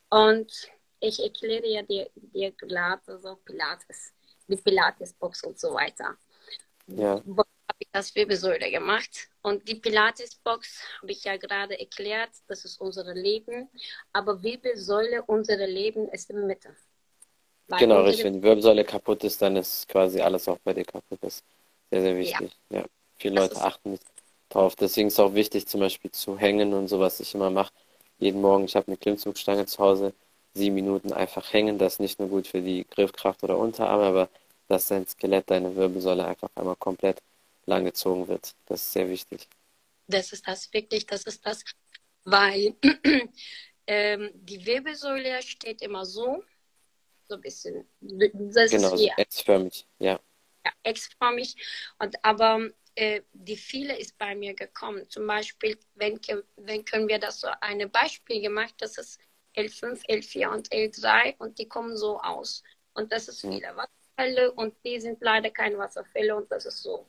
Und 0.10 0.52
ich 1.00 1.22
erkläre 1.22 1.68
ja 1.68 1.82
dir, 1.84 2.10
dir 2.16 2.52
gerade 2.52 3.20
so 3.20 3.36
Pilates, 3.36 4.14
die 4.48 4.56
Pilates-Box 4.58 5.44
und 5.44 5.60
so 5.60 5.74
weiter. 5.74 6.18
Ja, 6.88 7.22
Wo 7.26 7.42
habe 7.42 7.78
ich 7.80 7.90
das 7.92 8.16
Wirbelsäule 8.16 8.72
gemacht? 8.72 9.30
Und 9.42 9.68
die 9.68 9.76
Pilates-Box 9.76 10.82
habe 11.02 11.12
ich 11.12 11.24
ja 11.24 11.38
gerade 11.38 11.80
erklärt, 11.80 12.32
das 12.48 12.66
ist 12.66 12.80
unser 12.80 13.14
Leben. 13.14 13.70
Aber 14.14 14.42
Wirbelsäule, 14.42 15.24
unser 15.24 15.58
Leben 15.68 16.10
ist 16.10 16.30
in 16.30 16.38
der 16.38 16.46
Mitte. 16.46 16.76
Weil 17.68 17.80
genau, 17.80 18.02
richtig. 18.04 18.26
Wenn 18.26 18.34
die 18.34 18.44
Wirbelsäule 18.44 18.86
kaputt 18.86 19.24
ist, 19.24 19.42
dann 19.42 19.58
ist 19.58 19.88
quasi 19.88 20.22
alles 20.22 20.48
auch 20.48 20.58
bei 20.60 20.74
dir 20.74 20.86
kaputt. 20.86 21.20
Das 21.22 21.36
ist 21.36 21.46
sehr, 21.92 22.02
sehr 22.02 22.18
wichtig. 22.18 22.52
Ja, 22.70 22.86
viele 23.18 23.36
Das 23.36 23.50
Leute 23.50 23.62
achten 23.62 23.92
nicht 23.92 24.17
drauf. 24.50 24.76
Deswegen 24.76 25.08
ist 25.08 25.14
es 25.16 25.20
auch 25.20 25.34
wichtig, 25.34 25.68
zum 25.68 25.80
Beispiel 25.82 26.12
zu 26.12 26.38
hängen 26.38 26.74
und 26.74 26.88
so, 26.88 27.00
was 27.00 27.20
ich 27.20 27.34
immer 27.36 27.50
mache. 27.50 27.72
Jeden 28.20 28.42
Morgen, 28.42 28.66
ich 28.66 28.76
habe 28.76 28.88
eine 28.88 28.98
Klimmzugstange 28.98 29.66
zu 29.66 29.80
Hause, 29.80 30.14
sieben 30.54 30.76
Minuten 30.76 31.14
einfach 31.14 31.54
hängen. 31.54 31.78
Das 31.78 31.94
ist 31.94 32.00
nicht 32.00 32.20
nur 32.20 32.30
gut 32.30 32.48
für 32.48 32.62
die 32.62 32.86
Griffkraft 32.90 33.44
oder 33.44 33.58
Unterarme, 33.58 34.04
aber 34.06 34.30
dass 34.68 34.88
dein 34.88 35.08
Skelett, 35.08 35.50
deine 35.50 35.76
Wirbelsäule 35.76 36.26
einfach 36.26 36.50
einmal 36.56 36.76
komplett 36.78 37.22
langgezogen 37.66 38.28
wird. 38.28 38.54
Das 38.68 38.82
ist 38.82 38.94
sehr 38.94 39.10
wichtig. 39.10 39.48
Das 40.08 40.32
ist 40.32 40.48
das 40.48 40.72
wirklich, 40.74 41.06
das 41.06 41.24
ist 41.24 41.46
das, 41.46 41.64
weil 42.24 42.76
ähm, 43.88 44.32
die 44.36 44.66
Wirbelsäule 44.66 45.42
steht 45.42 45.82
immer 45.82 46.06
so, 46.06 46.44
so 47.30 47.36
ein 47.36 47.42
bisschen, 47.42 47.88
das 48.02 48.72
Genau, 48.72 48.90
ist 48.90 48.98
so 48.98 48.98
hier 48.98 49.14
S-förmig. 49.18 49.86
Ja, 50.00 50.20
ja, 50.66 50.72
exförmig. 50.84 51.56
Und 52.00 52.24
aber 52.24 52.70
äh, 52.98 53.22
die 53.32 53.56
viele 53.56 53.96
ist 53.98 54.18
bei 54.18 54.34
mir 54.36 54.56
gekommen. 54.56 55.08
Zum 55.08 55.28
Beispiel, 55.28 55.78
wenn, 55.94 56.20
wenn 56.56 56.84
können 56.84 57.08
wir 57.08 57.20
das 57.20 57.40
so 57.40 57.48
eine 57.62 57.88
Beispiel 57.88 58.42
gemacht, 58.42 58.74
das 58.80 58.98
ist 58.98 59.20
L5, 59.56 60.04
L4 60.08 60.48
und 60.52 60.70
L3 60.72 61.36
und 61.38 61.60
die 61.60 61.68
kommen 61.68 61.96
so 61.96 62.20
aus. 62.20 62.64
Und 62.96 63.12
das 63.12 63.28
ist 63.28 63.42
viele 63.42 63.76
Wasserfälle 63.76 64.52
und 64.54 64.74
die 64.84 65.00
sind 65.00 65.22
leider 65.22 65.52
keine 65.52 65.78
Wasserfälle 65.78 66.36
und 66.36 66.52
das 66.52 66.66
ist 66.66 66.82
so. 66.82 67.06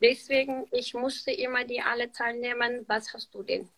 Deswegen, 0.00 0.68
ich 0.70 0.94
musste 0.94 1.32
immer 1.32 1.64
die 1.64 1.80
alle 1.80 2.12
teilnehmen, 2.12 2.84
was 2.86 3.12
hast 3.12 3.34
du 3.34 3.42
denn? 3.42 3.68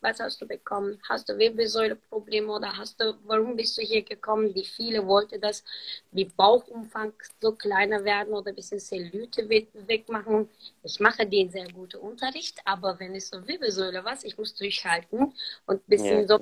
Was 0.00 0.20
hast 0.20 0.40
du 0.40 0.46
bekommen? 0.46 1.00
Hast 1.08 1.28
du 1.28 1.36
Wirbelsäuleprobleme 1.38 2.52
oder 2.52 2.76
hast 2.76 3.00
du, 3.00 3.18
warum 3.24 3.56
bist 3.56 3.76
du 3.78 3.82
hier 3.82 4.02
gekommen? 4.02 4.54
Wie 4.54 4.64
viele 4.64 5.06
wollte 5.06 5.38
das, 5.40 5.64
die 6.12 6.24
Bauchumfang 6.26 7.12
so 7.40 7.52
kleiner 7.52 8.04
werden 8.04 8.32
oder 8.34 8.50
ein 8.50 8.54
bisschen 8.54 8.78
Zellulite 8.80 9.48
we- 9.48 9.66
wegmachen? 9.74 10.48
Ich 10.84 11.00
mache 11.00 11.26
den 11.26 11.50
sehr 11.50 11.68
guten 11.72 11.98
Unterricht, 11.98 12.60
aber 12.64 12.98
wenn 13.00 13.14
es 13.16 13.28
so 13.30 13.46
Wirbelsäule 13.46 14.04
was, 14.04 14.22
ich 14.24 14.38
muss 14.38 14.54
durchhalten 14.54 15.34
und 15.66 15.80
ein 15.82 15.88
bisschen 15.88 16.20
Ja. 16.20 16.28
so 16.28 16.38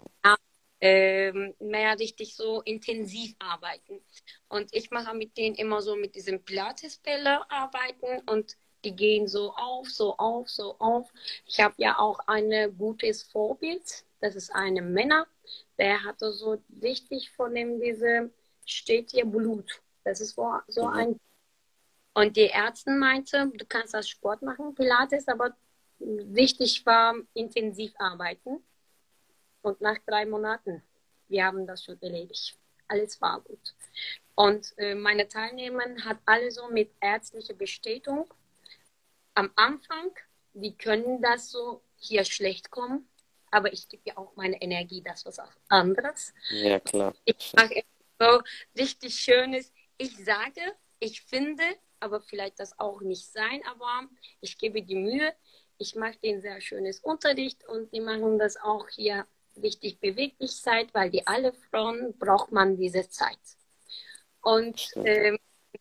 ähm, 0.80 1.54
mehr 1.58 1.98
richtig 1.98 2.34
so 2.36 2.60
intensiv 2.62 3.34
arbeiten. 3.38 4.00
Und 4.48 4.75
ich 4.75 4.90
mache 4.90 5.14
mit 5.14 5.36
denen 5.36 5.54
immer 5.56 5.80
so 5.82 5.96
mit 5.96 6.14
diesen 6.14 6.42
Pilatesbälle 6.44 7.50
arbeiten 7.50 8.20
und 8.28 8.56
die 8.87 8.97
gehen 8.97 9.26
so 9.28 9.52
auf, 9.55 9.90
so 9.90 10.16
auf, 10.16 10.49
so 10.49 10.76
auf. 10.78 11.12
Ich 11.47 11.61
habe 11.61 11.75
ja 11.78 11.99
auch 11.99 12.21
ein 12.26 12.50
gutes 12.78 13.25
Vorbild. 13.25 14.05
Das 14.21 14.37
ist 14.37 14.55
eine 14.55 14.81
Männer. 14.81 15.26
Der 15.78 16.05
hatte 16.05 16.33
so 16.33 16.57
richtig 16.83 17.31
von 17.33 17.55
dem 17.55 17.81
diese 17.81 18.31
steht 18.64 19.11
hier 19.11 19.26
Blut. 19.26 19.83
Das 20.05 20.21
ist 20.21 20.37
so, 20.37 20.55
so 20.69 20.83
Mhm. 20.87 20.93
ein 20.99 21.21
und 22.14 22.35
die 22.37 22.49
Ärztin 22.49 22.99
meinte, 22.99 23.52
du 23.55 23.66
kannst 23.66 23.93
das 23.93 24.09
Sport 24.09 24.40
machen, 24.40 24.75
Pilates, 24.75 25.28
aber 25.28 25.55
wichtig 25.99 26.87
war 26.87 27.14
intensiv 27.35 27.93
arbeiten. 27.99 28.64
Und 29.61 29.83
nach 29.83 29.99
drei 30.07 30.25
Monaten, 30.25 30.83
wir 31.28 31.45
haben 31.45 31.66
das 31.66 31.85
schon 31.85 32.00
erledigt. 32.00 32.57
Alles 32.88 33.21
war 33.21 33.40
gut. 33.43 33.75
Und 34.35 34.73
äh, 34.78 34.95
meine 34.95 35.28
Teilnehmer 35.28 35.85
hat 36.07 36.19
alle 36.25 36.50
so 36.50 36.69
mit 36.69 36.90
ärztlicher 37.00 37.55
Bestätigung 37.55 38.26
am 39.37 39.50
Anfang, 39.55 40.11
die 40.55 40.76
können 40.76 41.21
das 41.21 41.50
so 41.50 41.83
hier 41.97 42.25
schlecht 42.25 42.71
kommen, 42.71 43.09
aber 43.50 43.73
ich 43.73 43.88
gebe 43.88 44.02
ja 44.07 44.16
auch 44.16 44.35
meine 44.35 44.61
Energie, 44.61 45.02
das 45.02 45.25
was 45.26 45.40
anderes. 45.69 46.33
ja, 46.50 46.81
klar. 46.81 47.14
Ich 47.25 47.52
mache 47.55 47.85
so 48.19 48.40
richtig 48.76 49.14
Schönes. 49.14 49.73
Ich 49.99 50.16
sage, 50.16 50.61
ich 50.99 51.23
finde, 51.23 51.62
aber 52.00 52.21
vielleicht 52.21 52.59
das 52.59 52.78
auch 52.78 53.02
nicht 53.02 53.26
sein, 53.26 53.62
aber 53.66 54.09
ich 54.40 54.59
gebe 54.59 54.83
die 54.83 54.97
Mühe. 54.97 55.35
Ich 55.78 55.95
mache 55.95 56.19
den 56.23 56.40
sehr 56.40 56.61
schönes 56.62 57.00
Unterricht 57.00 57.66
und 57.69 57.93
die 57.93 58.00
machen 58.00 58.38
das 58.38 58.57
auch 58.57 58.88
hier 58.88 59.26
richtig 59.62 60.00
Beweglichkeit, 60.00 60.93
weil 60.95 61.11
die 61.11 61.26
alle 61.26 61.52
Frauen 61.52 62.16
braucht 62.19 62.52
man 62.52 62.76
diese 62.78 63.09
Zeit. 63.11 63.38
Und 64.40 64.93
ähm, 64.97 65.38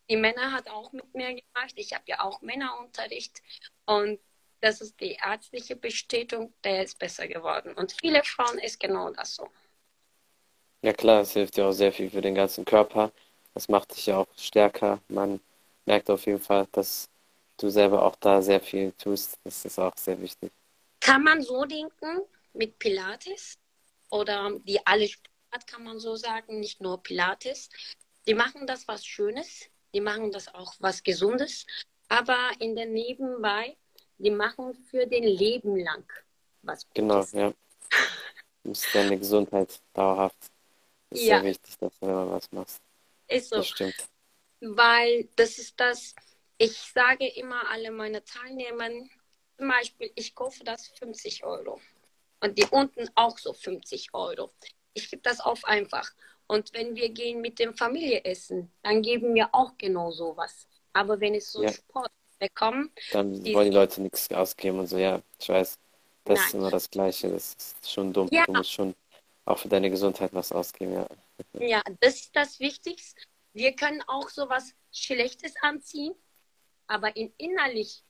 die 0.08 0.16
Männer 0.16 0.52
hat 0.52 0.68
auch 0.68 0.92
mit 0.92 1.14
mir 1.14 1.28
gemacht. 1.28 1.72
Ich 1.76 1.92
habe 1.92 2.04
ja 2.06 2.20
auch 2.20 2.40
Männerunterricht 2.42 3.42
und 3.84 4.18
das 4.60 4.80
ist 4.80 5.00
die 5.00 5.18
ärztliche 5.22 5.76
Bestätigung, 5.76 6.52
der 6.64 6.82
ist 6.82 6.98
besser 6.98 7.28
geworden. 7.28 7.74
Und 7.74 7.92
viele 8.00 8.22
Frauen 8.24 8.58
ist 8.58 8.80
genau 8.80 9.10
das 9.10 9.34
so. 9.34 9.48
Ja 10.82 10.92
klar, 10.92 11.22
es 11.22 11.32
hilft 11.32 11.56
dir 11.56 11.66
auch 11.66 11.72
sehr 11.72 11.92
viel 11.92 12.10
für 12.10 12.20
den 12.20 12.34
ganzen 12.34 12.64
Körper. 12.64 13.12
Das 13.54 13.68
macht 13.68 13.96
dich 13.96 14.06
ja 14.06 14.18
auch 14.18 14.28
stärker. 14.36 15.00
Man 15.08 15.40
merkt 15.84 16.10
auf 16.10 16.26
jeden 16.26 16.40
Fall, 16.40 16.66
dass 16.72 17.08
du 17.58 17.68
selber 17.68 18.02
auch 18.02 18.16
da 18.16 18.42
sehr 18.42 18.60
viel 18.60 18.92
tust. 18.92 19.38
Das 19.44 19.64
ist 19.64 19.78
auch 19.78 19.96
sehr 19.96 20.20
wichtig. 20.20 20.52
Kann 21.00 21.22
man 21.22 21.42
so 21.42 21.64
denken 21.64 22.22
mit 22.52 22.78
Pilates 22.78 23.58
oder 24.10 24.52
die 24.64 24.84
alle 24.86 25.08
Sport 25.08 25.66
kann 25.66 25.84
man 25.84 25.98
so 25.98 26.16
sagen, 26.16 26.60
nicht 26.60 26.80
nur 26.80 27.02
Pilates. 27.02 27.70
Die 28.26 28.34
machen 28.34 28.66
das 28.66 28.86
was 28.88 29.06
Schönes, 29.06 29.70
die 29.96 30.02
machen 30.02 30.30
das 30.30 30.54
auch 30.54 30.74
was 30.78 31.02
Gesundes, 31.02 31.64
aber 32.08 32.50
in 32.58 32.76
der 32.76 32.84
Nebenbei, 32.84 33.78
die 34.18 34.30
machen 34.30 34.74
für 34.74 35.06
den 35.06 35.24
Leben 35.24 35.74
lang 35.78 36.04
was 36.60 36.86
Genau, 36.92 37.20
Gutes. 37.20 37.32
ja. 37.32 37.50
Du 38.62 38.68
musst 38.68 38.94
deine 38.94 39.18
Gesundheit 39.18 39.80
dauerhaft. 39.94 40.36
Ist 41.08 41.22
Ja. 41.22 41.36
sehr 41.38 41.44
wichtig, 41.44 41.78
dass 41.78 41.98
du 41.98 42.06
immer 42.06 42.30
was 42.30 42.52
machst. 42.52 42.82
Ist 43.28 43.48
so. 43.48 43.56
Das 43.56 43.68
stimmt. 43.68 44.06
weil 44.60 45.28
das 45.36 45.56
ist 45.56 45.80
das, 45.80 46.14
ich 46.58 46.76
sage 46.76 47.26
immer 47.26 47.70
alle 47.70 47.90
meine 47.90 48.22
Teilnehmern, 48.22 49.08
zum 49.56 49.68
Beispiel, 49.68 50.12
ich 50.14 50.34
kaufe 50.34 50.62
das 50.62 50.88
50 50.88 51.42
Euro 51.44 51.80
und 52.40 52.58
die 52.58 52.66
unten 52.70 53.08
auch 53.14 53.38
so 53.38 53.54
50 53.54 54.12
Euro. 54.12 54.52
Ich 54.92 55.10
gebe 55.10 55.22
das 55.22 55.40
auf 55.40 55.64
einfach. 55.64 56.10
Und 56.48 56.72
wenn 56.74 56.94
wir 56.94 57.08
gehen 57.10 57.40
mit 57.40 57.58
dem 57.58 57.74
Familie 57.74 58.24
essen, 58.24 58.70
dann 58.82 59.02
geben 59.02 59.34
wir 59.34 59.48
auch 59.52 59.72
genau 59.78 60.10
sowas. 60.10 60.68
Aber 60.92 61.18
wenn 61.20 61.34
es 61.34 61.50
so 61.52 61.62
Ja. 61.62 61.72
Sport 61.72 62.10
bekommen, 62.38 62.92
Dann 63.12 63.42
Die- 63.42 63.54
wollen 63.54 63.70
die 63.70 63.76
Leute 63.76 64.00
nichts 64.02 64.30
ausgeben 64.32 64.78
und 64.78 64.86
so. 64.86 64.98
Ja, 64.98 65.22
ich 65.38 65.48
weiß, 65.48 65.78
das 66.24 66.38
ist 66.40 66.52
Nein. 66.52 66.60
immer 66.62 66.70
das 66.70 66.90
Gleiche. 66.90 67.30
Das 67.30 67.54
ist 67.54 67.90
schon 67.90 68.12
dumm. 68.12 68.28
Ja. 68.30 68.44
Du 68.44 68.52
musst 68.52 68.72
schon 68.72 68.94
auch 69.44 69.58
für 69.58 69.68
deine 69.68 69.90
Gesundheit 69.90 70.32
was 70.34 70.52
ausgeben, 70.52 70.92
ja. 70.92 71.08
ja, 71.60 71.82
das 72.00 72.16
ist 72.16 72.36
das 72.36 72.60
Wichtigste. 72.60 73.20
Wir 73.52 73.72
können 73.74 74.02
auch 74.06 74.28
sowas 74.28 74.72
Schlechtes 74.92 75.54
anziehen, 75.62 76.14
aber 76.86 77.16
in 77.16 77.32
innerlich 77.38 78.02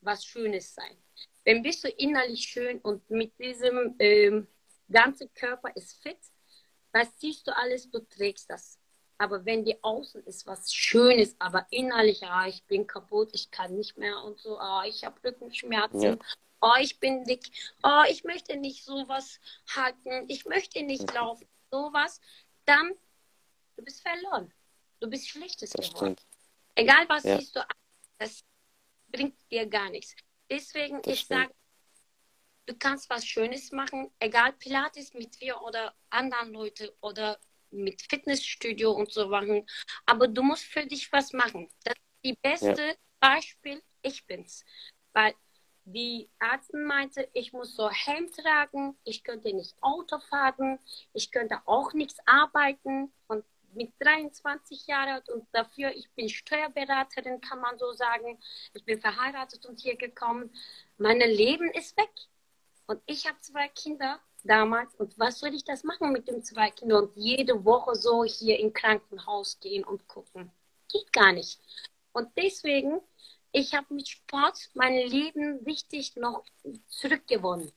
was 0.00 0.24
Schönes 0.24 0.74
sein. 0.74 0.96
Wenn 1.44 1.62
bist 1.62 1.84
du 1.84 1.88
innerlich 1.88 2.42
schön 2.42 2.78
und 2.80 3.08
mit 3.10 3.38
diesem 3.38 3.94
ähm, 3.98 4.46
ganzen 4.90 5.32
Körper 5.34 5.70
ist 5.76 6.00
fit, 6.02 6.18
das 6.92 7.08
siehst 7.18 7.46
du 7.46 7.56
alles, 7.56 7.90
du 7.90 8.00
trägst 8.00 8.48
das. 8.50 8.78
Aber 9.18 9.44
wenn 9.44 9.64
die 9.64 9.82
außen 9.82 10.22
ist 10.24 10.46
was 10.46 10.72
Schönes, 10.72 11.34
aber 11.40 11.66
innerlich, 11.70 12.22
ah, 12.24 12.46
ich 12.46 12.62
bin 12.64 12.86
kaputt, 12.86 13.30
ich 13.32 13.50
kann 13.50 13.74
nicht 13.74 13.98
mehr 13.98 14.22
und 14.22 14.38
so, 14.38 14.58
ah, 14.58 14.84
ich 14.86 15.04
habe 15.04 15.22
Rückenschmerzen, 15.24 16.00
Ja. 16.00 16.16
oh, 16.60 16.74
ich 16.80 17.00
bin 17.00 17.24
dick, 17.24 17.50
oh, 17.82 18.02
ich 18.08 18.22
möchte 18.24 18.56
nicht 18.56 18.84
sowas 18.84 19.40
halten, 19.74 20.24
ich 20.28 20.44
möchte 20.46 20.82
nicht 20.82 21.12
laufen, 21.12 21.48
sowas, 21.70 22.20
dann 22.64 22.94
du 23.76 23.84
bist 23.84 24.02
verloren. 24.02 24.52
Du 25.00 25.08
bist 25.08 25.28
Schlechtes 25.28 25.70
Das 25.70 25.88
geworden. 25.88 26.16
stimmt. 26.16 26.26
Egal 26.76 27.08
was 27.08 27.24
Ja. 27.24 27.38
siehst 27.38 27.56
du, 27.56 27.60
das 28.18 28.44
bringt 29.08 29.36
dir 29.50 29.66
gar 29.66 29.90
nichts. 29.90 30.14
Deswegen, 30.50 31.02
Das 31.02 31.14
ich 31.14 31.26
sage, 31.26 31.52
du 32.68 32.74
kannst 32.78 33.08
was 33.08 33.26
Schönes 33.26 33.72
machen, 33.72 34.10
egal 34.20 34.52
Pilates 34.52 35.14
mit 35.14 35.40
mir 35.40 35.60
oder 35.62 35.94
anderen 36.10 36.52
Leuten 36.52 36.88
oder 37.00 37.38
mit 37.70 38.02
Fitnessstudio 38.02 38.92
und 38.92 39.10
so 39.12 39.28
machen. 39.28 39.66
Aber 40.06 40.28
du 40.28 40.42
musst 40.42 40.64
für 40.64 40.86
dich 40.86 41.10
was 41.12 41.32
machen. 41.32 41.68
Das 41.84 41.94
ist 41.94 42.24
die 42.24 42.38
beste 42.40 42.82
ja. 42.82 42.94
Beispiel, 43.20 43.82
ich 44.02 44.26
bin's. 44.26 44.64
Weil 45.12 45.34
die 45.84 46.28
Ärztin 46.38 46.84
meinte, 46.84 47.28
ich 47.32 47.52
muss 47.54 47.74
so 47.74 47.90
Helm 47.90 48.30
tragen, 48.30 48.96
ich 49.04 49.24
könnte 49.24 49.54
nicht 49.54 49.74
Auto 49.80 50.18
fahren, 50.18 50.78
ich 51.14 51.30
könnte 51.30 51.60
auch 51.64 51.94
nichts 51.94 52.18
arbeiten 52.26 53.10
und 53.28 53.44
mit 53.74 53.92
23 54.00 54.86
Jahren 54.86 55.22
und 55.32 55.46
dafür, 55.52 55.94
ich 55.94 56.10
bin 56.10 56.28
Steuerberaterin, 56.28 57.40
kann 57.40 57.60
man 57.60 57.78
so 57.78 57.92
sagen. 57.92 58.38
Ich 58.74 58.84
bin 58.84 59.00
verheiratet 59.00 59.66
und 59.66 59.78
hier 59.78 59.96
gekommen. 59.96 60.50
Mein 60.96 61.20
Leben 61.20 61.70
ist 61.72 61.96
weg. 61.96 62.10
Und 62.88 63.02
ich 63.04 63.26
habe 63.26 63.38
zwei 63.40 63.68
Kinder 63.68 64.18
damals. 64.44 64.94
Und 64.94 65.18
was 65.18 65.38
soll 65.38 65.54
ich 65.54 65.62
das 65.62 65.84
machen 65.84 66.10
mit 66.10 66.26
den 66.26 66.42
zwei 66.42 66.70
Kindern? 66.70 67.04
Und 67.04 67.16
jede 67.16 67.64
Woche 67.64 67.94
so 67.94 68.24
hier 68.24 68.58
im 68.58 68.72
Krankenhaus 68.72 69.60
gehen 69.60 69.84
und 69.84 70.08
gucken. 70.08 70.50
Geht 70.90 71.12
gar 71.12 71.32
nicht. 71.32 71.60
Und 72.12 72.30
deswegen, 72.36 73.00
ich 73.52 73.74
habe 73.74 73.92
mit 73.92 74.08
Sport 74.08 74.70
mein 74.72 74.94
Leben 74.94 75.58
richtig 75.66 76.16
noch 76.16 76.44
zurückgewonnen. 76.88 77.70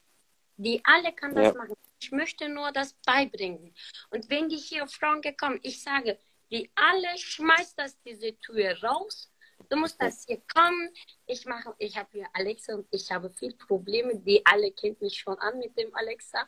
Die 0.56 0.82
alle 0.86 1.12
kann 1.12 1.36
das 1.36 1.54
ja. 1.54 1.54
machen. 1.56 1.76
Ich 2.00 2.12
möchte 2.12 2.48
nur 2.48 2.72
das 2.72 2.94
beibringen. 3.06 3.76
Und 4.12 4.30
wenn 4.30 4.48
die 4.48 4.58
hier 4.58 4.88
Frauen 4.88 5.22
kommen, 5.38 5.60
ich 5.62 5.84
sage, 5.84 6.18
die 6.52 6.72
alle 6.76 7.18
schmeißt 7.18 7.78
das 7.78 8.02
diese 8.02 8.38
Tür 8.40 8.82
raus. 8.82 9.30
Du 9.72 9.78
musst 9.78 10.02
das 10.02 10.26
hier 10.26 10.42
kommen. 10.54 10.90
Ich 11.26 11.46
mache, 11.46 11.74
ich 11.78 11.96
habe 11.96 12.10
hier 12.12 12.28
Alexa 12.34 12.76
und 12.76 12.86
ich 12.92 13.10
habe 13.10 13.30
viel 13.30 13.56
Probleme. 13.56 14.18
Die 14.18 14.46
alle 14.46 14.70
kennt 14.74 15.00
mich 15.00 15.18
schon 15.18 15.40
an 15.40 15.60
mit 15.60 15.78
dem 15.78 15.96
Alexa. 15.96 16.46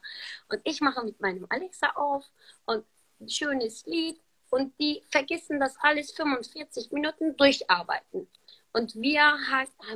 Und 0.50 0.60
ich 0.66 0.82
mache 0.82 1.06
mit 1.06 1.22
meinem 1.22 1.48
Alexa 1.50 1.92
auf 1.96 2.30
und 2.66 2.86
ein 3.22 3.30
schönes 3.30 3.86
Lied. 3.86 4.20
Und 4.50 4.78
die 4.78 5.02
vergessen 5.10 5.58
das 5.58 5.78
alles 5.80 6.12
45 6.12 6.92
Minuten 6.92 7.38
durcharbeiten. 7.38 8.28
Und 8.74 8.94
wir, 8.96 9.38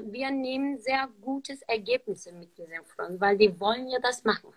wir 0.03 0.31
nehmen 0.31 0.79
sehr 0.79 1.10
gutes 1.19 1.62
Ergebnisse 1.63 2.31
mit 2.31 2.57
diesen 2.57 2.86
Frauen, 2.86 3.19
weil 3.19 3.38
die 3.38 3.60
wollen 3.60 3.89
ja 3.89 4.00
das 4.00 4.24
machen. 4.24 4.53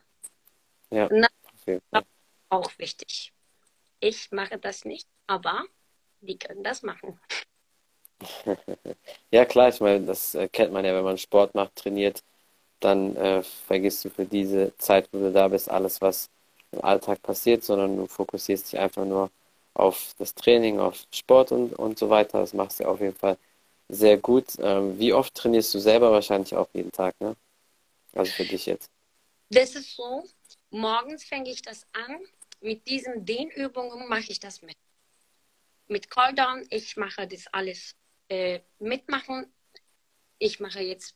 Ja. 0.90 1.06
Und 1.06 1.22
das 1.22 1.30
ist 1.66 2.06
auch 2.48 2.78
wichtig. 2.78 3.32
Ich 3.98 4.30
mache 4.30 4.58
das 4.58 4.84
nicht, 4.84 5.08
aber 5.26 5.64
die 6.20 6.38
können 6.38 6.62
das 6.62 6.84
machen. 6.84 7.18
ja, 9.30 9.44
klar, 9.44 9.68
ich 9.68 9.80
meine, 9.80 10.06
das 10.06 10.34
äh, 10.34 10.48
kennt 10.48 10.72
man 10.72 10.84
ja, 10.84 10.94
wenn 10.94 11.04
man 11.04 11.18
Sport 11.18 11.54
macht, 11.54 11.76
trainiert, 11.76 12.22
dann 12.80 13.16
äh, 13.16 13.42
vergisst 13.42 14.04
du 14.04 14.10
für 14.10 14.24
diese 14.24 14.76
Zeit, 14.78 15.08
wo 15.12 15.18
du 15.18 15.32
da 15.32 15.48
bist, 15.48 15.70
alles, 15.70 16.00
was 16.00 16.30
im 16.72 16.82
Alltag 16.84 17.22
passiert, 17.22 17.64
sondern 17.64 17.96
du 17.96 18.06
fokussierst 18.06 18.72
dich 18.72 18.78
einfach 18.78 19.04
nur 19.04 19.30
auf 19.74 20.14
das 20.18 20.34
Training, 20.34 20.80
auf 20.80 21.04
Sport 21.10 21.52
und, 21.52 21.72
und 21.74 21.98
so 21.98 22.10
weiter. 22.10 22.40
Das 22.40 22.54
machst 22.54 22.80
du 22.80 22.84
auf 22.84 23.00
jeden 23.00 23.16
Fall 23.16 23.36
sehr 23.88 24.16
gut. 24.16 24.46
Ähm, 24.60 24.98
wie 24.98 25.12
oft 25.12 25.34
trainierst 25.34 25.74
du 25.74 25.78
selber? 25.78 26.12
Wahrscheinlich 26.12 26.54
auch 26.54 26.68
jeden 26.72 26.92
Tag, 26.92 27.20
ne? 27.20 27.36
Also 28.14 28.32
für 28.32 28.44
dich 28.44 28.66
jetzt. 28.66 28.90
Das 29.50 29.74
ist 29.74 29.96
so. 29.96 30.24
Morgens 30.70 31.24
fange 31.24 31.50
ich 31.50 31.62
das 31.62 31.86
an. 31.92 32.20
Mit 32.60 32.86
diesen 32.86 33.24
Dehnübungen 33.24 34.08
mache 34.08 34.26
ich 34.28 34.38
das 34.38 34.62
mit. 34.62 34.76
Mit 35.88 36.10
Cooldown, 36.10 36.66
ich 36.70 36.96
mache 36.96 37.26
das 37.26 37.46
alles 37.48 37.96
äh, 38.30 38.60
mitmachen. 38.78 39.52
Ich 40.38 40.58
mache 40.58 40.80
jetzt 40.80 41.14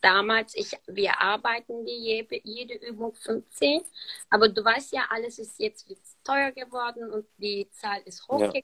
damals, 0.00 0.54
ich, 0.54 0.78
wir 0.86 1.20
arbeiten 1.20 1.84
die 1.84 1.98
jede, 1.98 2.40
jede 2.44 2.74
Übung 2.74 3.14
15, 3.14 3.80
aber 4.28 4.48
du 4.48 4.64
weißt 4.64 4.92
ja, 4.92 5.06
alles 5.10 5.40
ist 5.40 5.58
jetzt 5.58 5.88
teuer 6.22 6.52
geworden 6.52 7.10
und 7.10 7.26
die 7.38 7.68
Zahl 7.72 8.00
ist 8.04 8.28
hochgegangen. 8.28 8.54
Ja. 8.54 8.62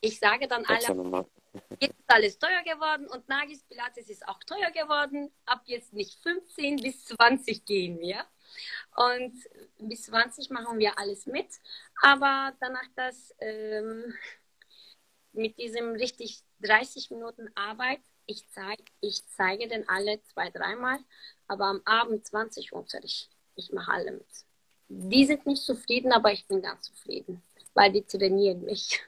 Ich 0.00 0.18
sage 0.18 0.48
dann 0.48 0.64
alle, 0.64 1.26
Jetzt 1.78 1.98
ist 1.98 2.08
alles 2.08 2.38
teuer 2.38 2.62
geworden 2.62 3.06
und 3.06 3.28
Nagis 3.28 3.62
Pilates 3.62 4.10
ist 4.10 4.26
auch 4.26 4.40
teuer 4.44 4.70
geworden. 4.72 5.30
Ab 5.46 5.62
jetzt 5.66 5.92
nicht 5.92 6.20
15 6.22 6.76
bis 6.76 7.04
20 7.06 7.64
gehen 7.64 8.00
wir. 8.00 8.24
Und 8.96 9.34
bis 9.78 10.04
20 10.04 10.50
machen 10.50 10.78
wir 10.78 10.98
alles 10.98 11.26
mit. 11.26 11.48
Aber 12.02 12.52
danach 12.60 12.88
das 12.96 13.34
ähm, 13.38 14.12
mit 15.34 15.58
diesem 15.58 15.92
richtig 15.92 16.42
30 16.60 17.10
Minuten 17.10 17.48
Arbeit, 17.54 18.00
ich, 18.26 18.48
zeig, 18.50 18.80
ich 19.00 19.26
zeige 19.26 19.68
den 19.68 19.88
alle 19.88 20.22
zwei, 20.22 20.50
dreimal, 20.50 20.98
aber 21.46 21.66
am 21.66 21.82
Abend 21.84 22.26
20 22.26 22.72
Unterricht. 22.72 23.30
Ich 23.54 23.72
mache 23.72 23.92
alle 23.92 24.12
mit. 24.12 24.26
Die 24.88 25.24
sind 25.26 25.46
nicht 25.46 25.62
zufrieden, 25.62 26.12
aber 26.12 26.32
ich 26.32 26.46
bin 26.46 26.62
ganz 26.62 26.86
zufrieden, 26.86 27.42
weil 27.74 27.92
die 27.92 28.02
trainieren 28.02 28.64
mich. 28.64 29.00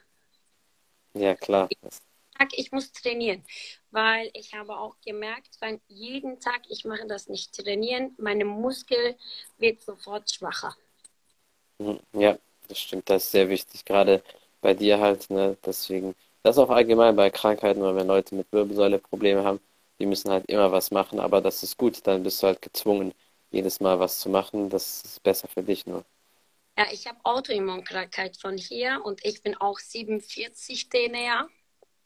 Ja, 1.14 1.34
klar. 1.34 1.68
Ich, 1.70 2.58
ich 2.58 2.72
muss 2.72 2.92
trainieren, 2.92 3.42
weil 3.90 4.30
ich 4.34 4.52
habe 4.52 4.78
auch 4.78 4.96
gemerkt, 5.00 5.56
wenn 5.60 5.80
jeden 5.88 6.38
Tag 6.40 6.62
ich 6.68 6.84
mache 6.84 7.06
das 7.06 7.28
nicht 7.28 7.54
trainieren, 7.54 8.14
meine 8.18 8.44
Muskel 8.44 9.16
wird 9.58 9.80
sofort 9.82 10.30
schwacher. 10.30 10.76
Hm, 11.78 12.00
ja, 12.12 12.38
das 12.68 12.78
stimmt, 12.78 13.08
das 13.08 13.24
ist 13.24 13.30
sehr 13.32 13.48
wichtig, 13.48 13.84
gerade 13.84 14.22
bei 14.66 14.74
dir 14.74 14.98
halt, 15.00 15.30
ne? 15.30 15.56
Deswegen, 15.64 16.14
das 16.42 16.58
auch 16.58 16.70
allgemein 16.70 17.14
bei 17.16 17.30
Krankheiten, 17.30 17.80
weil 17.82 17.94
wenn 17.96 18.08
Leute 18.08 18.34
mit 18.34 18.50
Wirbelsäule 18.52 18.98
Probleme 18.98 19.44
haben, 19.44 19.60
die 20.00 20.06
müssen 20.06 20.30
halt 20.32 20.46
immer 20.46 20.72
was 20.72 20.90
machen, 20.90 21.20
aber 21.20 21.40
das 21.40 21.62
ist 21.62 21.76
gut, 21.78 22.04
dann 22.08 22.24
bist 22.24 22.42
du 22.42 22.48
halt 22.48 22.60
gezwungen, 22.62 23.14
jedes 23.52 23.78
Mal 23.80 24.00
was 24.00 24.18
zu 24.20 24.28
machen. 24.28 24.68
Das 24.70 25.02
ist 25.04 25.22
besser 25.22 25.46
für 25.48 25.62
dich 25.62 25.86
nur. 25.86 26.04
Ja, 26.78 26.86
ich 26.92 27.06
habe 27.06 27.18
Autoimmunkrankheit 27.24 28.36
von 28.38 28.56
hier 28.58 29.02
und 29.04 29.24
ich 29.24 29.42
bin 29.42 29.56
auch 29.56 29.78
47 29.78 30.88
DNA. 30.88 31.48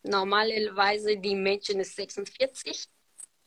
Normalerweise 0.03 1.17
die 1.17 1.35
Mädchen 1.37 1.81
ist 1.81 1.97
46. 1.97 2.89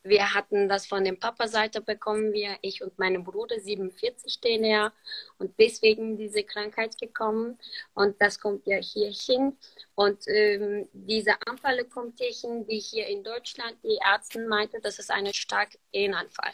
Wir 0.05 0.33
hatten 0.33 0.67
das 0.67 0.85
von 0.85 1.05
der 1.05 1.13
Papa-Seite 1.13 1.79
bekommen, 1.79 2.33
wir, 2.33 2.57
ich 2.61 2.83
und 2.83 2.99
meine 2.99 3.21
Bruder, 3.21 3.57
47 3.57 4.41
DNA 4.41 4.91
und 5.37 5.57
deswegen 5.57 6.17
diese 6.17 6.43
Krankheit 6.43 6.97
gekommen 6.99 7.57
und 7.93 8.21
das 8.21 8.37
kommt 8.37 8.67
ja 8.67 8.77
hier 8.77 9.09
hin. 9.09 9.57
Und 9.95 10.27
ähm, 10.27 10.89
diese 10.91 11.35
Anfälle 11.47 11.85
kommt 11.85 12.19
hier 12.19 12.33
hin, 12.33 12.67
wie 12.67 12.79
hier 12.79 13.07
in 13.07 13.23
Deutschland, 13.23 13.77
die 13.83 13.97
Ärzte 14.05 14.45
meinte, 14.45 14.81
das 14.81 14.99
ist 14.99 15.09
ein 15.09 15.33
starker 15.33 15.79
Genanfall. 15.93 16.53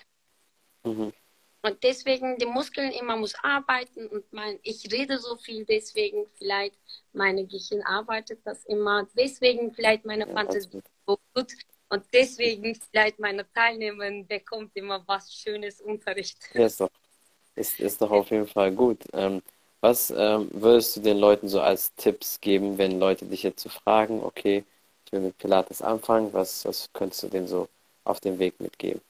Mhm. 0.84 1.12
Und 1.62 1.84
deswegen, 1.84 2.38
die 2.38 2.46
Muskeln 2.46 2.92
immer 2.92 3.18
muss 3.18 3.36
arbeiten 3.44 4.08
und 4.08 4.32
mein, 4.32 4.60
ich 4.64 4.90
rede 4.92 5.18
so 5.18 5.36
viel, 5.36 5.66
deswegen 5.66 6.26
vielleicht 6.38 6.80
meine 7.12 7.46
Gehirn 7.46 7.82
arbeitet 7.82 8.40
das 8.46 8.64
immer, 8.66 9.08
deswegen 9.18 9.74
vielleicht 9.74 10.06
meine 10.06 10.26
Fantasie 10.28 10.82
so 11.06 11.20
gut 11.34 11.52
und 11.90 12.04
deswegen 12.14 12.76
vielleicht 12.76 13.20
meine 13.20 13.52
Teilnehmer 13.52 14.10
bekommt 14.24 14.76
immer 14.76 15.04
was 15.08 15.34
Schönes 15.34 15.82
Unterricht. 15.82 16.38
Ja, 16.54 16.66
ist 16.66 16.80
doch, 16.80 16.90
ist, 17.56 17.80
ist 17.80 18.02
doch 18.02 18.12
auf 18.12 18.30
jeden 18.32 18.48
Fall 18.48 18.72
gut. 18.72 19.00
Ähm, 19.14 19.42
was 19.82 20.12
ähm, 20.12 20.50
würdest 20.52 20.98
du 20.98 21.02
den 21.02 21.18
Leuten 21.18 21.48
so 21.48 21.62
als 21.62 21.94
Tipps 21.96 22.40
geben, 22.42 22.78
wenn 22.78 23.00
Leute 23.00 23.26
dich 23.26 23.44
jetzt 23.44 23.64
so 23.64 23.70
fragen, 23.70 24.24
okay, 24.24 24.64
ich 25.06 25.12
will 25.12 25.22
mit 25.22 25.38
Pilates 25.38 25.82
anfangen, 25.82 26.34
was, 26.34 26.66
was 26.66 26.90
könntest 26.94 27.24
du 27.24 27.28
denen 27.28 27.48
so 27.48 27.68
auf 28.04 28.20
dem 28.20 28.40
Weg 28.40 28.60
mitgeben? 28.60 29.02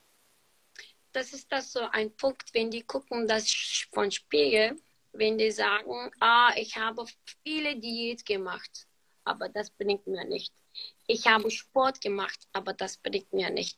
das 1.11 1.33
ist 1.33 1.51
das 1.51 1.71
so 1.73 1.81
ein 1.91 2.15
Punkt, 2.15 2.53
wenn 2.53 2.71
die 2.71 2.83
gucken 2.83 3.27
das 3.27 3.51
von 3.91 4.11
Spiegel, 4.11 4.79
wenn 5.11 5.37
die 5.37 5.51
sagen, 5.51 6.11
ah, 6.19 6.53
ich 6.55 6.77
habe 6.77 7.05
viele 7.43 7.75
Diät 7.77 8.25
gemacht, 8.25 8.87
aber 9.29 9.47
das 9.47 9.69
bringt 9.69 10.07
mir 10.07 10.25
nicht. 10.25 10.53
Ich 11.07 11.27
habe 11.27 11.51
Sport 11.51 12.01
gemacht, 12.01 12.47
aber 12.51 12.73
das 12.73 12.97
bringt 12.97 13.31
mir 13.31 13.51
nicht. 13.51 13.77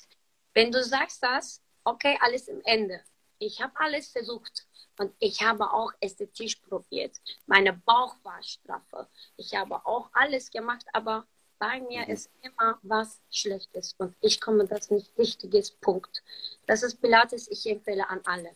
Wenn 0.53 0.71
du 0.71 0.81
sagst 0.83 1.21
das, 1.21 1.61
okay, 1.83 2.17
alles 2.21 2.47
im 2.47 2.61
Ende. 2.63 3.01
Ich 3.37 3.61
habe 3.61 3.73
alles 3.75 4.07
versucht 4.07 4.65
und 4.97 5.13
ich 5.19 5.41
habe 5.41 5.71
auch 5.73 5.91
ästhetisch 5.99 6.55
probiert. 6.57 7.17
Meine 7.47 7.73
Bauch 7.73 8.15
war 8.23 8.41
straffer. 8.43 9.09
Ich 9.35 9.53
habe 9.55 9.85
auch 9.85 10.09
alles 10.13 10.49
gemacht, 10.51 10.85
aber 10.93 11.27
bei 11.59 11.81
mir 11.81 12.05
mhm. 12.05 12.13
ist 12.13 12.29
immer 12.41 12.79
was 12.81 13.21
Schlechtes 13.29 13.93
und 13.97 14.15
ich 14.21 14.39
komme 14.39 14.65
das 14.65 14.89
nicht 14.89 15.17
richtiges 15.17 15.71
Punkt. 15.71 16.23
Das 16.65 16.81
ist 16.81 17.01
Pilates, 17.01 17.49
ich 17.49 17.65
empfehle 17.67 18.07
an 18.09 18.21
alle. 18.25 18.51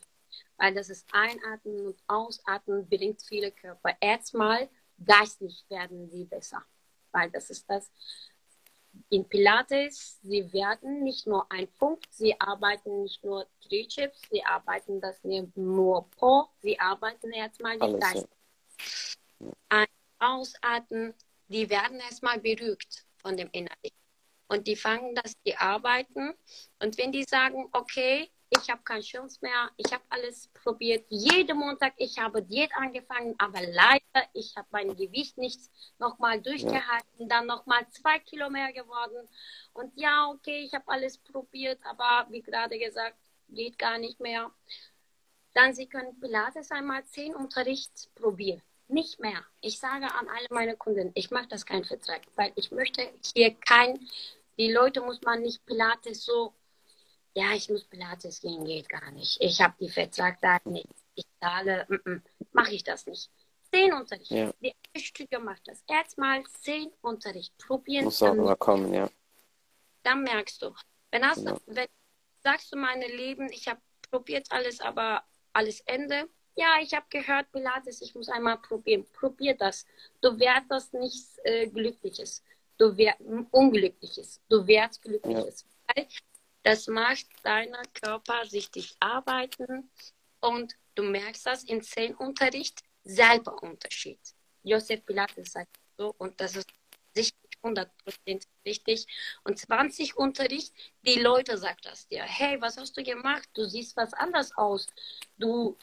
Weil 0.58 0.74
das 0.74 0.90
ist 0.90 1.08
Einatmen 1.12 1.88
und 1.88 1.98
Ausatmen 2.08 2.88
bringt 2.88 3.22
viele 3.22 3.52
Körper. 3.52 3.98
Erstmal 4.00 4.70
geistlich 5.04 5.66
werden 5.70 6.10
sie 6.10 6.24
besser. 6.24 6.64
Weil 7.16 7.32
das 7.32 7.50
ist 7.50 7.70
das. 7.70 7.90
In 9.10 9.28
Pilates, 9.28 10.20
sie 10.22 10.52
werden 10.54 11.04
nicht 11.04 11.28
nur 11.28 11.50
ein 11.52 11.68
Punkt, 11.68 12.08
sie 12.12 12.40
arbeiten 12.40 13.04
nicht 13.04 13.24
nur 13.24 13.48
Trizeps, 13.62 14.22
sie 14.30 14.44
arbeiten 14.44 15.02
das 15.02 15.24
nicht 15.24 15.56
nur 15.58 16.10
Po, 16.12 16.48
sie 16.62 16.80
arbeiten 16.80 17.32
erstmal 17.32 17.80
die 17.80 18.00
Geist. 18.00 18.28
Ein 19.70 19.88
Ausatmen, 20.20 21.14
die 21.48 21.70
werden 21.70 22.00
erstmal 22.00 22.40
beruhigt 22.40 23.06
von 23.18 23.36
dem 23.36 23.50
Innerlichen. 23.52 23.98
Und 24.48 24.68
die 24.68 24.76
fangen 24.76 25.16
das, 25.16 25.34
die 25.46 25.56
arbeiten. 25.58 26.34
Und 26.80 26.98
wenn 26.98 27.12
die 27.12 27.24
sagen, 27.24 27.68
okay, 27.72 28.30
ich 28.50 28.70
habe 28.70 28.82
keine 28.84 29.02
Chance 29.02 29.40
mehr. 29.42 29.72
Ich 29.78 29.92
habe 29.92 30.04
alles 30.10 30.48
probiert. 30.54 31.06
Jeden 31.10 31.58
Montag, 31.58 31.94
ich 31.98 32.18
habe 32.20 32.42
Diät 32.42 32.72
angefangen, 32.76 33.36
aber 33.38 33.62
leider, 33.62 34.30
ich 34.34 34.56
habe 34.56 34.68
mein 34.72 34.96
Gewicht 34.96 35.38
nicht 35.38 35.60
nochmal 36.00 36.42
durchgehalten. 36.42 37.10
Ja. 37.20 37.28
Dann 37.28 37.48
nochmal 37.48 37.88
zwei 37.90 38.20
Kilo 38.20 38.50
mehr 38.50 38.72
geworden. 38.74 39.28
Und 39.74 39.92
ja, 39.96 40.28
okay, 40.30 40.64
ich 40.64 40.74
habe 40.74 40.88
alles 40.88 41.18
probiert, 41.18 41.80
aber 41.84 42.28
wie 42.30 42.42
gerade 42.42 42.78
gesagt, 42.78 43.18
geht 43.50 43.78
gar 43.80 43.98
nicht 43.98 44.20
mehr. 44.20 44.52
Dann 45.54 45.74
Sie 45.74 45.88
können 45.88 46.20
Pilates 46.20 46.72
einmal 46.72 47.06
zehn 47.06 47.34
Unterricht 47.34 48.14
probieren. 48.16 48.62
Nicht 48.88 49.20
mehr. 49.20 49.44
Ich 49.62 49.80
sage 49.80 50.06
an 50.06 50.28
alle 50.28 50.48
meine 50.52 50.76
Kunden, 50.76 51.12
ich 51.16 51.32
mache 51.32 51.48
das 51.48 51.66
keinen 51.66 51.86
Vertrag, 51.86 52.22
weil 52.36 52.52
ich 52.56 52.72
möchte 52.72 53.10
hier 53.34 53.56
kein, 53.56 54.08
die 54.58 54.72
Leute 54.72 55.02
muss 55.02 55.22
man 55.22 55.42
nicht 55.42 55.66
Pilates 55.66 56.24
so 56.24 56.54
ja, 57.36 57.54
ich 57.54 57.70
muss 57.70 57.84
Pilates 57.84 58.40
gehen, 58.40 58.64
geht 58.64 58.88
gar 58.88 59.12
nicht. 59.12 59.38
Ich 59.42 59.60
habe 59.62 59.76
die 59.80 59.90
Vertragsdaten 59.90 60.72
nicht. 60.72 60.88
Ich 61.16 61.26
zahle, 61.42 61.86
mm 61.90 61.94
-mm, 61.96 62.22
mache 62.54 62.74
ich 62.74 62.84
das 62.84 63.06
nicht. 63.06 63.30
Zehn 63.72 63.94
Unterricht. 63.94 64.32
Ja. 64.32 64.54
Die 64.62 64.74
Studio 65.02 65.42
macht 65.42 65.68
das. 65.68 65.84
Erstmal 65.88 66.44
zehn 66.62 66.92
Unterricht. 67.02 67.58
Probieren. 67.58 68.06
Muss 68.06 68.24
auch 68.24 68.34
immer 68.34 68.56
kommen, 68.56 68.94
ja. 68.94 69.10
Dann 70.04 70.24
merkst 70.24 70.62
du. 70.62 70.74
Wenn, 71.12 71.26
hast, 71.26 71.44
ja. 71.44 71.58
wenn 71.66 71.88
sagst 72.42 72.72
du 72.72 72.78
meine 72.78 73.08
Leben, 73.08 73.52
ich 73.52 73.68
habe 73.68 73.82
probiert 74.10 74.48
alles, 74.52 74.80
aber 74.80 75.24
alles 75.52 75.82
Ende. 75.82 76.30
Ja, 76.56 76.78
ich 76.82 76.94
habe 76.94 77.06
gehört, 77.10 77.52
Pilates, 77.52 78.02
ich 78.02 78.16
muss 78.16 78.30
einmal 78.30 78.60
probieren. 78.60 79.06
Probier 79.12 79.58
das. 79.58 79.86
Du 80.22 80.40
wirst 80.40 80.70
das 80.70 80.94
nichts 80.94 81.38
äh, 81.44 81.68
Glückliches. 81.68 82.44
Du 82.78 82.96
wirst 82.96 83.20
Unglückliches. 83.52 84.40
Du 84.48 84.66
wirst 84.66 85.02
Glückliches. 85.02 85.66
Ja. 85.66 85.96
Weil 85.96 86.08
das 86.66 86.88
macht 86.88 87.28
deiner 87.44 87.84
Körper 87.94 88.42
richtig 88.52 88.96
arbeiten 89.00 89.92
und 90.40 90.76
du 90.96 91.04
merkst 91.04 91.46
das 91.46 91.64
in 91.64 91.84
Zellunterricht 91.84 92.82
selber 93.04 93.62
Unterschied. 93.62 94.20
Josef 94.64 95.06
Pilates 95.06 95.52
sagt 95.52 95.78
so 95.96 96.16
und 96.18 96.42
das 96.42 96.56
ist 96.56 96.68
sicher 97.14 97.36
100% 97.62 97.88
richtig. 98.66 99.06
Und 99.44 99.60
20 99.60 100.18
Unterricht, 100.18 100.74
die 101.04 101.20
Leute 101.20 101.56
sagen 101.58 101.78
das 101.84 102.08
dir. 102.08 102.24
Hey, 102.24 102.60
was 102.60 102.78
hast 102.78 102.98
du 102.98 103.04
gemacht? 103.04 103.48
Du 103.54 103.66
siehst 103.66 103.96
was 103.96 104.14
anders 104.14 104.52
aus. 104.58 104.88
Du 105.38 105.78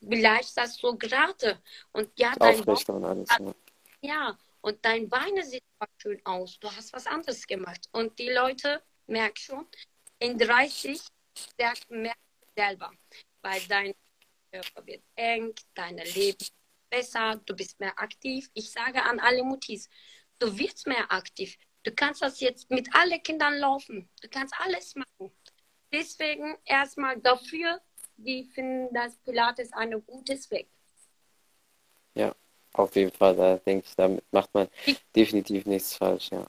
vielleicht 0.00 0.56
das 0.56 0.76
so 0.76 0.96
gerade. 0.96 1.60
Und 1.92 2.10
ja, 2.16 2.32
dein 2.38 2.64
Bauch, 2.64 2.88
und 2.88 3.04
alles, 3.04 3.28
ne? 3.40 3.54
ja, 4.02 4.38
und 4.60 4.84
dein 4.84 5.08
Beine 5.08 5.44
sieht 5.44 5.64
schön 5.98 6.20
aus. 6.24 6.60
Du 6.60 6.70
hast 6.70 6.92
was 6.92 7.08
anderes 7.08 7.44
gemacht. 7.44 7.88
Und 7.90 8.16
die 8.20 8.30
Leute 8.30 8.82
merken 9.06 9.36
schon, 9.36 9.66
in 10.18 10.38
30 10.38 11.00
merkst 11.88 11.88
du 11.88 12.46
selber, 12.56 12.92
weil 13.42 13.60
dein 13.68 13.94
Körper 14.50 14.86
wird 14.86 15.02
eng, 15.16 15.54
dein 15.74 15.96
Leben 15.96 16.46
besser, 16.88 17.40
du 17.44 17.54
bist 17.54 17.78
mehr 17.80 17.98
aktiv. 17.98 18.48
Ich 18.54 18.70
sage 18.70 19.02
an 19.02 19.20
alle 19.20 19.42
Mutis, 19.42 19.88
du 20.38 20.56
wirst 20.58 20.86
mehr 20.86 21.10
aktiv. 21.12 21.56
Du 21.82 21.92
kannst 21.92 22.22
das 22.22 22.40
jetzt 22.40 22.70
mit 22.70 22.92
allen 22.94 23.22
Kindern 23.22 23.58
laufen. 23.58 24.08
Du 24.20 24.28
kannst 24.28 24.54
alles 24.58 24.94
machen. 24.94 25.32
Deswegen 25.92 26.56
erstmal 26.64 27.20
dafür, 27.20 27.80
die 28.16 28.44
finden, 28.44 28.92
dass 28.92 29.16
Pilates 29.18 29.72
ein 29.72 30.04
gutes 30.04 30.50
Weg. 30.50 30.68
Ja, 32.14 32.34
auf 32.72 32.96
jeden 32.96 33.12
Fall. 33.12 33.36
Da 33.36 33.56
denke 33.58 33.86
ich, 33.86 33.94
damit 33.94 34.24
macht 34.32 34.52
man 34.54 34.68
definitiv 35.14 35.66
nichts 35.66 35.94
falsch, 35.94 36.30
ja. 36.30 36.46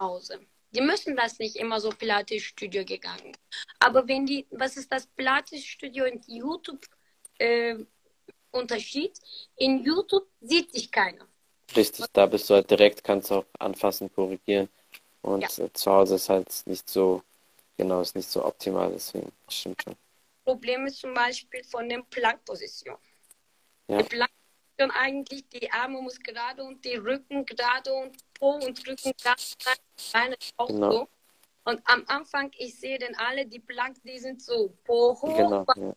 Hause. 0.00 0.40
Die 0.72 0.80
müssen 0.80 1.16
das 1.16 1.38
nicht 1.38 1.56
immer 1.56 1.80
so 1.80 1.90
Pilates-Studio 1.90 2.84
gegangen. 2.84 3.36
Aber 3.78 4.06
wenn 4.08 4.26
die, 4.26 4.46
was 4.50 4.76
ist 4.76 4.92
das 4.92 5.06
Pilates-Studio 5.06 6.04
und 6.04 6.26
YouTube 6.26 6.84
äh, 7.38 7.76
Unterschied? 8.50 9.18
In 9.56 9.84
YouTube 9.84 10.26
sieht 10.40 10.72
sich 10.72 10.90
keiner. 10.90 11.26
Richtig, 11.74 12.06
da 12.12 12.26
bist 12.26 12.48
du 12.48 12.54
halt 12.54 12.70
direkt, 12.70 13.02
kannst 13.02 13.32
auch 13.32 13.44
anfassen, 13.58 14.12
korrigieren. 14.12 14.68
Und 15.22 15.42
ja. 15.42 15.64
Äh, 15.64 15.72
zu 15.72 15.90
Hause 15.90 16.16
ist 16.16 16.28
halt 16.28 16.48
nicht 16.66 16.88
so, 16.88 17.22
genau, 17.76 18.00
ist 18.00 18.14
nicht 18.14 18.28
so 18.28 18.44
optimal, 18.44 18.92
deswegen 18.92 19.32
stimmt 19.48 19.82
schon. 19.82 19.96
Problem 20.44 20.86
ist 20.86 21.00
zum 21.00 21.12
Beispiel 21.12 21.64
von 21.64 21.88
der 21.88 22.02
Plank-Position. 22.08 22.96
Ja. 23.88 23.98
Die 23.98 24.04
Plank-Position 24.76 24.90
eigentlich, 24.90 25.48
die 25.48 25.70
Arme 25.70 26.00
muss 26.00 26.18
gerade 26.18 26.62
und 26.62 26.84
die 26.84 26.96
Rücken 26.96 27.44
gerade 27.44 27.92
und 27.92 28.16
Po 28.34 28.52
und 28.56 28.86
Rücken 28.86 29.12
ganz 29.22 29.56
Beine 30.12 30.36
auch 30.56 30.68
genau. 30.68 30.92
so. 30.92 31.08
Und 31.64 31.80
am 31.84 32.04
Anfang, 32.06 32.50
ich 32.58 32.78
sehe 32.78 32.98
denn 32.98 33.16
alle, 33.16 33.46
die 33.46 33.58
Plank, 33.58 33.96
die 34.04 34.18
sind 34.18 34.40
so 34.42 34.76
Po 34.84 35.18
hoch, 35.20 35.36
genau, 35.36 35.66
ja. 35.76 35.96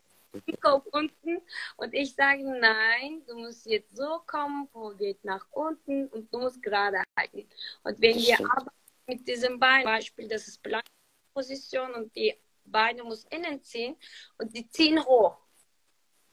Kopf 0.62 0.86
unten. 0.92 1.42
Und 1.78 1.94
ich 1.94 2.16
sage, 2.16 2.44
nein, 2.44 3.24
du 3.28 3.38
musst 3.38 3.66
jetzt 3.66 3.96
so 3.96 4.22
kommen, 4.26 4.68
Po 4.70 4.90
geht 4.92 5.24
nach 5.24 5.46
unten 5.52 6.08
und 6.08 6.34
du 6.34 6.40
musst 6.40 6.62
gerade 6.62 7.04
halten. 7.18 7.48
Und 7.84 8.02
wenn 8.02 8.16
wir 8.16 8.40
arbeiten 8.40 8.70
mit 9.08 9.28
diesem 9.28 9.60
Bein, 9.60 9.84
Beispiel, 9.84 10.28
das 10.28 10.48
ist 10.48 10.62
Plankposition 10.64 11.94
und 11.94 12.16
die 12.16 12.36
Beine 12.66 13.04
muss 13.04 13.26
innen 13.26 13.62
ziehen 13.64 13.96
und 14.38 14.56
die 14.56 14.68
ziehen 14.70 15.04
hoch. 15.04 15.38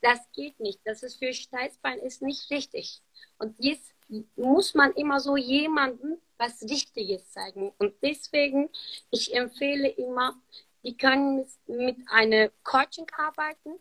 Das 0.07 0.21
geht 0.31 0.61
nicht. 0.61 0.79
Das 0.85 1.03
ist 1.03 1.17
für 1.17 1.33
Steißbein 1.33 1.99
ist 1.99 2.23
nicht 2.23 2.49
richtig. 2.53 3.03
Und 3.39 3.57
jetzt 3.59 3.93
muss 4.37 4.73
man 4.73 4.93
immer 4.93 5.19
so 5.19 5.37
jemanden 5.37 6.23
was 6.39 6.63
Richtiges 6.63 7.29
zeigen. 7.33 7.73
Und 7.79 7.93
deswegen, 8.03 8.71
ich 9.11 9.35
empfehle 9.35 9.89
immer, 9.89 10.41
die 10.85 10.97
können 10.97 11.45
mit 11.67 11.97
einer 12.07 12.51
Coaching 12.63 13.09
arbeiten. 13.19 13.81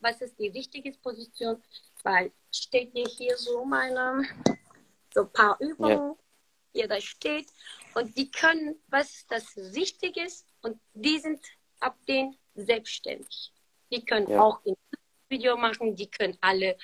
Was 0.00 0.20
ist 0.20 0.40
die 0.40 0.48
richtige 0.48 0.90
Position? 0.90 1.62
Weil 2.02 2.32
steht 2.50 2.92
dir 2.96 3.06
hier 3.06 3.36
so 3.36 3.64
meine, 3.64 4.24
so 5.14 5.20
ein 5.20 5.32
paar 5.32 5.56
Übungen, 5.60 5.92
ja. 5.92 6.16
jeder 6.72 7.00
steht 7.00 7.46
und 7.94 8.16
die 8.18 8.28
können, 8.28 8.74
was 8.88 9.08
ist 9.10 9.30
das 9.30 9.56
Richtige 9.56 10.26
und 10.62 10.80
die 10.94 11.20
sind 11.20 11.40
ab 11.78 11.96
den 12.08 12.36
selbstständig. 12.56 13.52
Die 13.92 14.04
können 14.04 14.28
ja. 14.28 14.40
auch 14.40 14.58
ein 14.66 14.74
Video 15.30 15.56
machen, 15.56 15.94
die 15.96 16.10
können 16.10 16.36
alle 16.40 16.76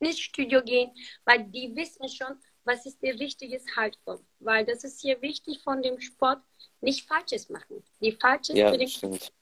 ins 0.00 0.20
Studio 0.20 0.62
gehen, 0.62 0.90
weil 1.24 1.44
die 1.44 1.74
wissen 1.74 2.08
schon, 2.08 2.38
was 2.64 2.86
ist 2.86 3.02
der 3.02 3.18
richtige 3.18 3.60
Haltung. 3.76 4.24
Weil 4.40 4.64
das 4.64 4.84
ist 4.84 5.00
hier 5.00 5.20
wichtig 5.22 5.60
von 5.62 5.82
dem 5.82 6.00
Sport, 6.00 6.40
nicht 6.80 7.06
Falsches 7.06 7.48
machen. 7.48 7.82
Die 8.00 8.12
Falsches 8.12 8.56
ja, 8.56 8.70
für 8.70 8.78
die 8.78 8.88
stimmt. 8.88 9.32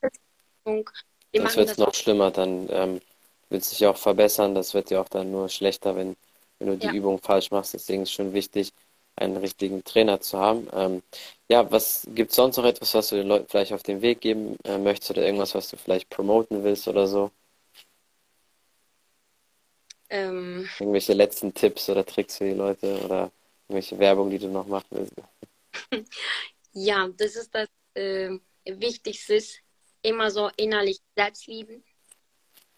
Das 1.33 1.57
wird 1.57 1.79
noch 1.79 1.95
schlimmer, 1.95 2.31
dann 2.31 2.69
ähm, 2.71 3.01
wird 3.49 3.65
sich 3.65 3.87
auch 3.87 3.97
verbessern, 3.97 4.55
das 4.55 4.75
wird 4.75 4.91
ja 4.91 5.01
auch 5.01 5.09
dann 5.09 5.31
nur 5.31 5.49
schlechter, 5.49 5.97
wenn, 5.97 6.17
wenn 6.59 6.69
du 6.69 6.77
die 6.77 6.87
ja. 6.87 6.93
Übung 6.93 7.19
falsch 7.19 7.51
machst. 7.51 7.75
Deswegen 7.75 8.03
ist 8.03 8.11
es 8.11 8.15
schon 8.15 8.33
wichtig, 8.33 8.73
einen 9.17 9.37
richtigen 9.37 9.85
Trainer 9.85 10.21
zu 10.21 10.39
haben. 10.39 10.69
Ähm, 10.73 11.03
ja, 11.49 11.71
was 11.71 12.07
gibt 12.15 12.31
es 12.31 12.37
sonst 12.37 12.57
noch 12.57 12.65
etwas, 12.65 12.95
was 12.95 13.09
du 13.09 13.17
den 13.17 13.29
Leuten 13.29 13.47
vielleicht 13.49 13.73
auf 13.73 13.83
den 13.83 14.03
Weg 14.03 14.21
geben 14.21 14.57
äh, 14.65 14.79
möchtest 14.79 15.11
oder 15.11 15.25
irgendwas, 15.25 15.55
was 15.55 15.69
du 15.69 15.77
vielleicht 15.77 16.11
promoten 16.11 16.65
willst 16.65 16.89
oder 16.89 17.07
so? 17.07 17.31
Ähm, 20.11 20.69
irgendwelche 20.79 21.13
letzten 21.15 21.55
Tipps 21.55 21.89
oder 21.89 22.05
Tricks 22.05 22.39
für 22.39 22.45
die 22.45 22.55
Leute 22.55 23.01
oder 23.05 23.31
irgendwelche 23.69 23.99
Werbung, 23.99 24.29
die 24.29 24.39
du 24.39 24.49
noch 24.49 24.67
machen 24.67 24.87
willst? 24.91 25.15
Ja, 26.73 27.09
das 27.17 27.35
ist 27.35 27.53
das 27.53 27.69
äh, 27.95 28.39
Wichtigste, 28.65 29.43
immer 30.03 30.31
so 30.31 30.51
innerlich 30.57 31.01
selbst 31.17 31.49
lieben. 31.49 31.83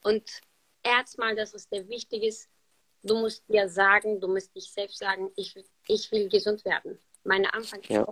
Und 0.03 0.41
erstmal, 0.83 1.37
das 1.37 1.53
ist 1.53 1.71
der 1.71 1.87
Wichtigste, 1.89 2.49
du 3.03 3.17
musst 3.17 3.47
dir 3.49 3.69
sagen, 3.69 4.21
du 4.21 4.29
musst 4.29 4.55
dich 4.55 4.71
selbst 4.71 4.99
sagen, 4.99 5.31
ich, 5.37 5.55
ich 5.89 6.11
will 6.11 6.29
gesund 6.29 6.65
werden. 6.65 6.99
Meine 7.25 7.53
Anfang 7.53 7.83
ja. 7.89 8.07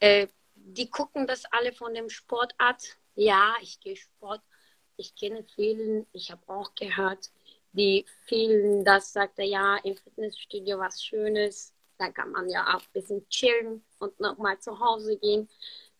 äh, 0.00 0.28
die 0.54 0.88
gucken 0.88 1.26
das 1.26 1.44
alle 1.50 1.72
von 1.72 1.92
dem 1.92 2.08
Sportart. 2.08 2.96
Ja, 3.16 3.54
ich 3.60 3.80
gehe 3.80 3.96
Sport. 3.96 4.40
Ich 4.96 5.14
kenne 5.16 5.44
vielen, 5.54 6.06
ich 6.12 6.30
habe 6.30 6.42
auch 6.46 6.74
gehört, 6.74 7.30
die 7.74 8.06
vielen, 8.26 8.84
das 8.84 9.12
sagt 9.12 9.38
er 9.38 9.44
ja, 9.44 9.76
im 9.84 9.96
Fitnessstudio 9.96 10.78
was 10.78 11.04
Schönes, 11.04 11.72
da 11.98 12.10
kann 12.10 12.30
man 12.32 12.48
ja 12.48 12.74
auch 12.74 12.80
ein 12.80 12.92
bisschen 12.92 13.28
chillen 13.28 13.84
und 13.98 14.18
nochmal 14.20 14.58
zu 14.58 14.78
Hause 14.80 15.16
gehen. 15.16 15.48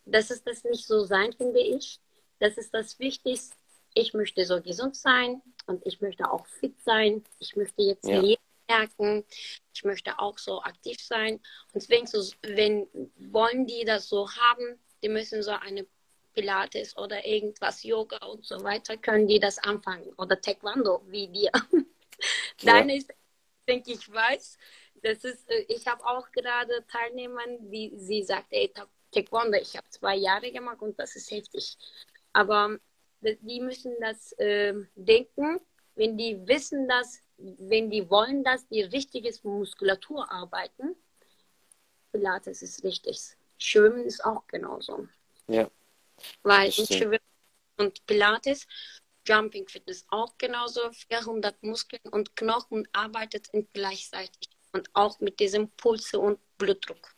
Das 0.05 0.31
ist 0.31 0.47
das 0.47 0.65
nicht 0.65 0.87
so 0.87 1.05
sein, 1.05 1.33
finde 1.33 1.61
ich. 1.61 2.01
Das 2.39 2.57
ist 2.57 2.75
das 2.75 2.99
Wichtigste. 2.99 3.57
Ich 3.95 4.13
möchte 4.13 4.45
so 4.45 4.61
gesund 4.61 4.97
sein 4.97 5.41
und 5.67 5.87
ich 5.87 6.01
möchte 6.01 6.31
auch 6.31 6.47
fit 6.47 6.81
sein. 6.83 7.25
Ich 7.39 7.55
möchte 7.55 7.83
jetzt 7.83 8.09
ja. 8.09 8.21
Leben 8.21 8.43
merken. 8.69 9.25
Ich 9.73 9.85
möchte 9.85 10.19
auch 10.19 10.39
so 10.39 10.61
aktiv 10.63 11.01
sein. 11.01 11.35
Und 11.35 11.77
deswegen, 11.77 12.07
so, 12.07 12.23
wenn 12.43 12.89
wollen 13.17 13.67
die 13.67 13.85
das 13.85 14.09
so 14.09 14.29
haben, 14.31 14.79
die 15.03 15.09
müssen 15.09 15.43
so 15.43 15.53
eine 15.53 15.87
Pilates 16.35 16.97
oder 16.97 17.25
irgendwas, 17.25 17.83
Yoga 17.83 18.25
und 18.27 18.45
so 18.45 18.63
weiter, 18.63 18.97
können 18.97 19.27
die 19.27 19.39
das 19.39 19.59
anfangen. 19.59 20.13
Oder 20.19 20.41
Taekwondo, 20.41 21.03
wie 21.07 21.29
dir. 21.29 21.51
Deine 22.63 22.97
ist, 22.97 23.13
denke 23.69 23.93
ich, 23.93 24.13
weiß. 24.13 24.59
Das 25.03 25.25
ist, 25.25 25.49
äh, 25.51 25.65
ich 25.69 25.87
habe 25.87 26.05
auch 26.05 26.31
gerade 26.33 26.85
Teilnehmer, 26.91 27.43
die 27.61 27.93
sie 27.97 28.23
sagt, 28.23 28.47
ey, 28.51 28.73
Taekwondo, 29.13 29.59
ich 29.59 29.77
habe 29.77 29.89
zwei 29.91 30.17
Jahre 30.17 30.51
gemacht 30.51 30.81
und 30.81 30.99
das 30.99 31.17
ist 31.17 31.31
heftig. 31.31 31.77
Aber 32.33 32.79
die 33.21 33.61
müssen 33.61 33.95
das 34.01 34.33
äh, 34.33 34.75
denken, 34.95 35.61
wenn 35.95 36.17
die 36.17 36.47
wissen, 36.47 36.89
dass, 36.89 37.21
wenn 37.37 37.91
die 37.91 38.11
wollen, 38.11 38.43
dass 38.45 38.67
die 38.69 38.83
richtige 38.83 39.33
Muskulatur 39.45 40.31
arbeiten, 40.31 40.97
Pilates 42.13 42.63
ist 42.63 42.85
richtig. 42.85 43.21
Schwimmen 43.59 44.05
ist 44.05 44.25
auch 44.25 44.47
genauso. 44.47 45.09
Ja. 45.49 45.69
Weil 46.43 46.73
Schwimmen 46.73 47.19
und 47.79 48.05
Pilates, 48.07 48.67
Jumping 49.27 49.67
Fitness 49.69 50.05
auch 50.09 50.37
genauso, 50.39 50.81
400 51.09 51.63
Muskeln 51.63 52.03
und 52.11 52.37
Knochen 52.37 52.87
arbeitet 52.93 53.49
gleichzeitig 53.73 54.51
und 54.73 54.91
auch 54.93 55.21
mit 55.21 55.41
diesem 55.41 55.71
Pulse 55.71 56.19
und 56.19 56.39
Blutdruck. 56.59 57.15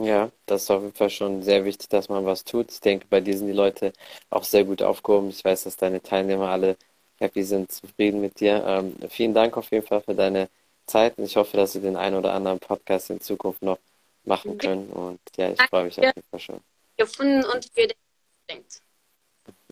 Ja, 0.00 0.30
das 0.46 0.62
ist 0.62 0.70
auf 0.70 0.82
jeden 0.82 0.94
Fall 0.94 1.10
schon 1.10 1.42
sehr 1.42 1.64
wichtig, 1.64 1.88
dass 1.88 2.08
man 2.08 2.24
was 2.24 2.44
tut. 2.44 2.70
Ich 2.70 2.80
denke, 2.80 3.06
bei 3.10 3.20
dir 3.20 3.36
sind 3.36 3.48
die 3.48 3.52
Leute 3.52 3.92
auch 4.30 4.44
sehr 4.44 4.62
gut 4.64 4.80
aufgehoben. 4.80 5.30
Ich 5.30 5.44
weiß, 5.44 5.64
dass 5.64 5.76
deine 5.76 6.00
Teilnehmer 6.00 6.48
alle 6.48 6.76
happy 7.18 7.42
sind, 7.42 7.72
zufrieden 7.72 8.20
mit 8.20 8.38
dir. 8.38 8.64
Ähm, 8.64 8.96
vielen 9.10 9.34
Dank 9.34 9.56
auf 9.56 9.72
jeden 9.72 9.84
Fall 9.84 10.00
für 10.00 10.14
deine 10.14 10.48
Zeit 10.86 11.18
und 11.18 11.24
ich 11.24 11.36
hoffe, 11.36 11.56
dass 11.56 11.74
wir 11.74 11.82
den 11.82 11.96
einen 11.96 12.16
oder 12.16 12.32
anderen 12.32 12.60
Podcast 12.60 13.10
in 13.10 13.20
Zukunft 13.20 13.62
noch 13.62 13.78
machen 14.24 14.56
können. 14.56 14.88
Und 14.90 15.20
ja, 15.36 15.50
ich 15.50 15.62
freue 15.62 15.84
mich 15.84 15.98
auf 15.98 16.04
jeden 16.04 16.22
Fall 16.30 16.40
schon. 16.40 16.60
Gefunden 16.96 17.44
und 17.44 17.76
den 17.76 17.90
denkt. 18.48 18.82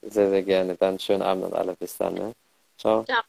Sehr, 0.02 0.30
sehr 0.30 0.42
gerne. 0.42 0.76
Dann 0.76 0.98
schönen 0.98 1.22
Abend 1.22 1.44
an 1.44 1.52
alle. 1.54 1.76
Bis 1.76 1.96
dann. 1.96 2.14
Ne? 2.14 2.32
Ciao. 2.78 3.04
Ciao. 3.04 3.22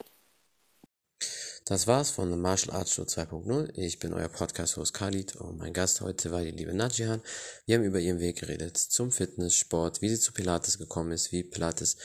Das 1.66 1.86
war's 1.86 2.12
von 2.12 2.32
The 2.32 2.38
Martial 2.38 2.74
Arts 2.74 2.94
Show 2.94 3.02
2.0. 3.02 3.72
Ich 3.74 4.00
bin 4.00 4.14
euer 4.14 4.30
Podcast-Host 4.30 4.94
Khalid 4.94 5.36
und 5.36 5.58
mein 5.58 5.74
Gast 5.74 6.00
heute 6.00 6.32
war 6.32 6.42
die 6.42 6.52
liebe 6.52 6.74
Najihan. 6.74 7.22
Wir 7.66 7.76
haben 7.76 7.84
über 7.84 8.00
ihren 8.00 8.22
Weg 8.22 8.40
geredet 8.40 8.78
zum 8.78 9.12
Fitness, 9.12 9.56
Sport, 9.56 10.02
wie 10.02 10.08
sie 10.08 10.18
zu 10.20 10.32
Pilates 10.32 10.78
gekommen 10.78 11.12
ist, 11.12 11.34
wie 11.34 11.44
Pilates 11.44 11.98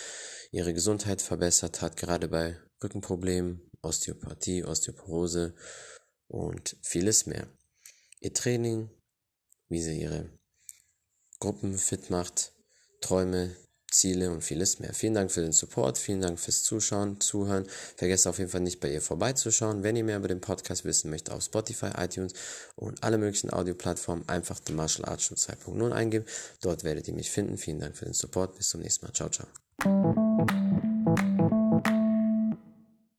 ihre 0.51 0.75
Gesundheit 0.75 1.23
verbessert 1.23 1.81
hat, 1.81 1.97
gerade 1.97 2.27
bei 2.27 2.59
Rückenproblemen, 2.83 3.71
Osteopathie, 3.83 4.65
Osteoporose 4.65 5.55
und 6.27 6.77
vieles 6.83 7.27
mehr. 7.27 7.47
Ihr 8.19 8.35
Training, 8.35 8.91
wie 9.69 9.81
sie 9.81 10.01
ihre 10.01 10.29
Gruppen 11.39 11.79
fit 11.79 12.11
macht, 12.11 12.53
Träume, 13.03 13.51
Ziele 13.93 14.31
und 14.31 14.43
vieles 14.43 14.79
mehr. 14.81 14.95
Vielen 14.95 15.15
Dank 15.15 15.31
für 15.31 15.43
den 15.43 15.53
Support, 15.53 15.99
vielen 15.99 16.21
Dank 16.23 16.41
fürs 16.41 16.63
Zuschauen, 16.63 17.21
Zuhören. 17.21 17.67
Vergesst 17.97 18.27
auf 18.27 18.39
jeden 18.39 18.51
Fall 18.51 18.63
nicht 18.63 18.81
bei 18.81 18.91
ihr 18.91 19.03
vorbeizuschauen. 19.03 19.83
Wenn 19.83 19.97
ihr 19.97 20.05
mehr 20.05 20.17
über 20.17 20.29
den 20.29 20.41
Podcast 20.41 20.85
wissen 20.85 21.11
möchtet, 21.11 21.35
auf 21.35 21.43
Spotify, 21.43 21.91
iTunes 21.99 22.33
und 22.75 23.03
alle 23.03 23.19
möglichen 23.19 23.53
Audioplattformen 23.53 24.29
einfach 24.29 24.59
The 24.67 24.73
Martial 24.73 25.09
Arts 25.09 25.25
Show 25.25 25.35
2.0 25.35 25.93
eingeben. 25.93 26.25
Dort 26.63 26.85
werdet 26.85 27.07
ihr 27.09 27.15
mich 27.15 27.31
finden. 27.31 27.59
Vielen 27.59 27.81
Dank 27.81 27.97
für 27.97 28.07
den 28.07 28.15
Support. 28.15 28.57
Bis 28.57 28.71
zum 28.71 28.81
nächsten 28.81 29.07
Mal. 29.07 29.13
Ciao, 29.13 29.29
ciao. 29.29 29.47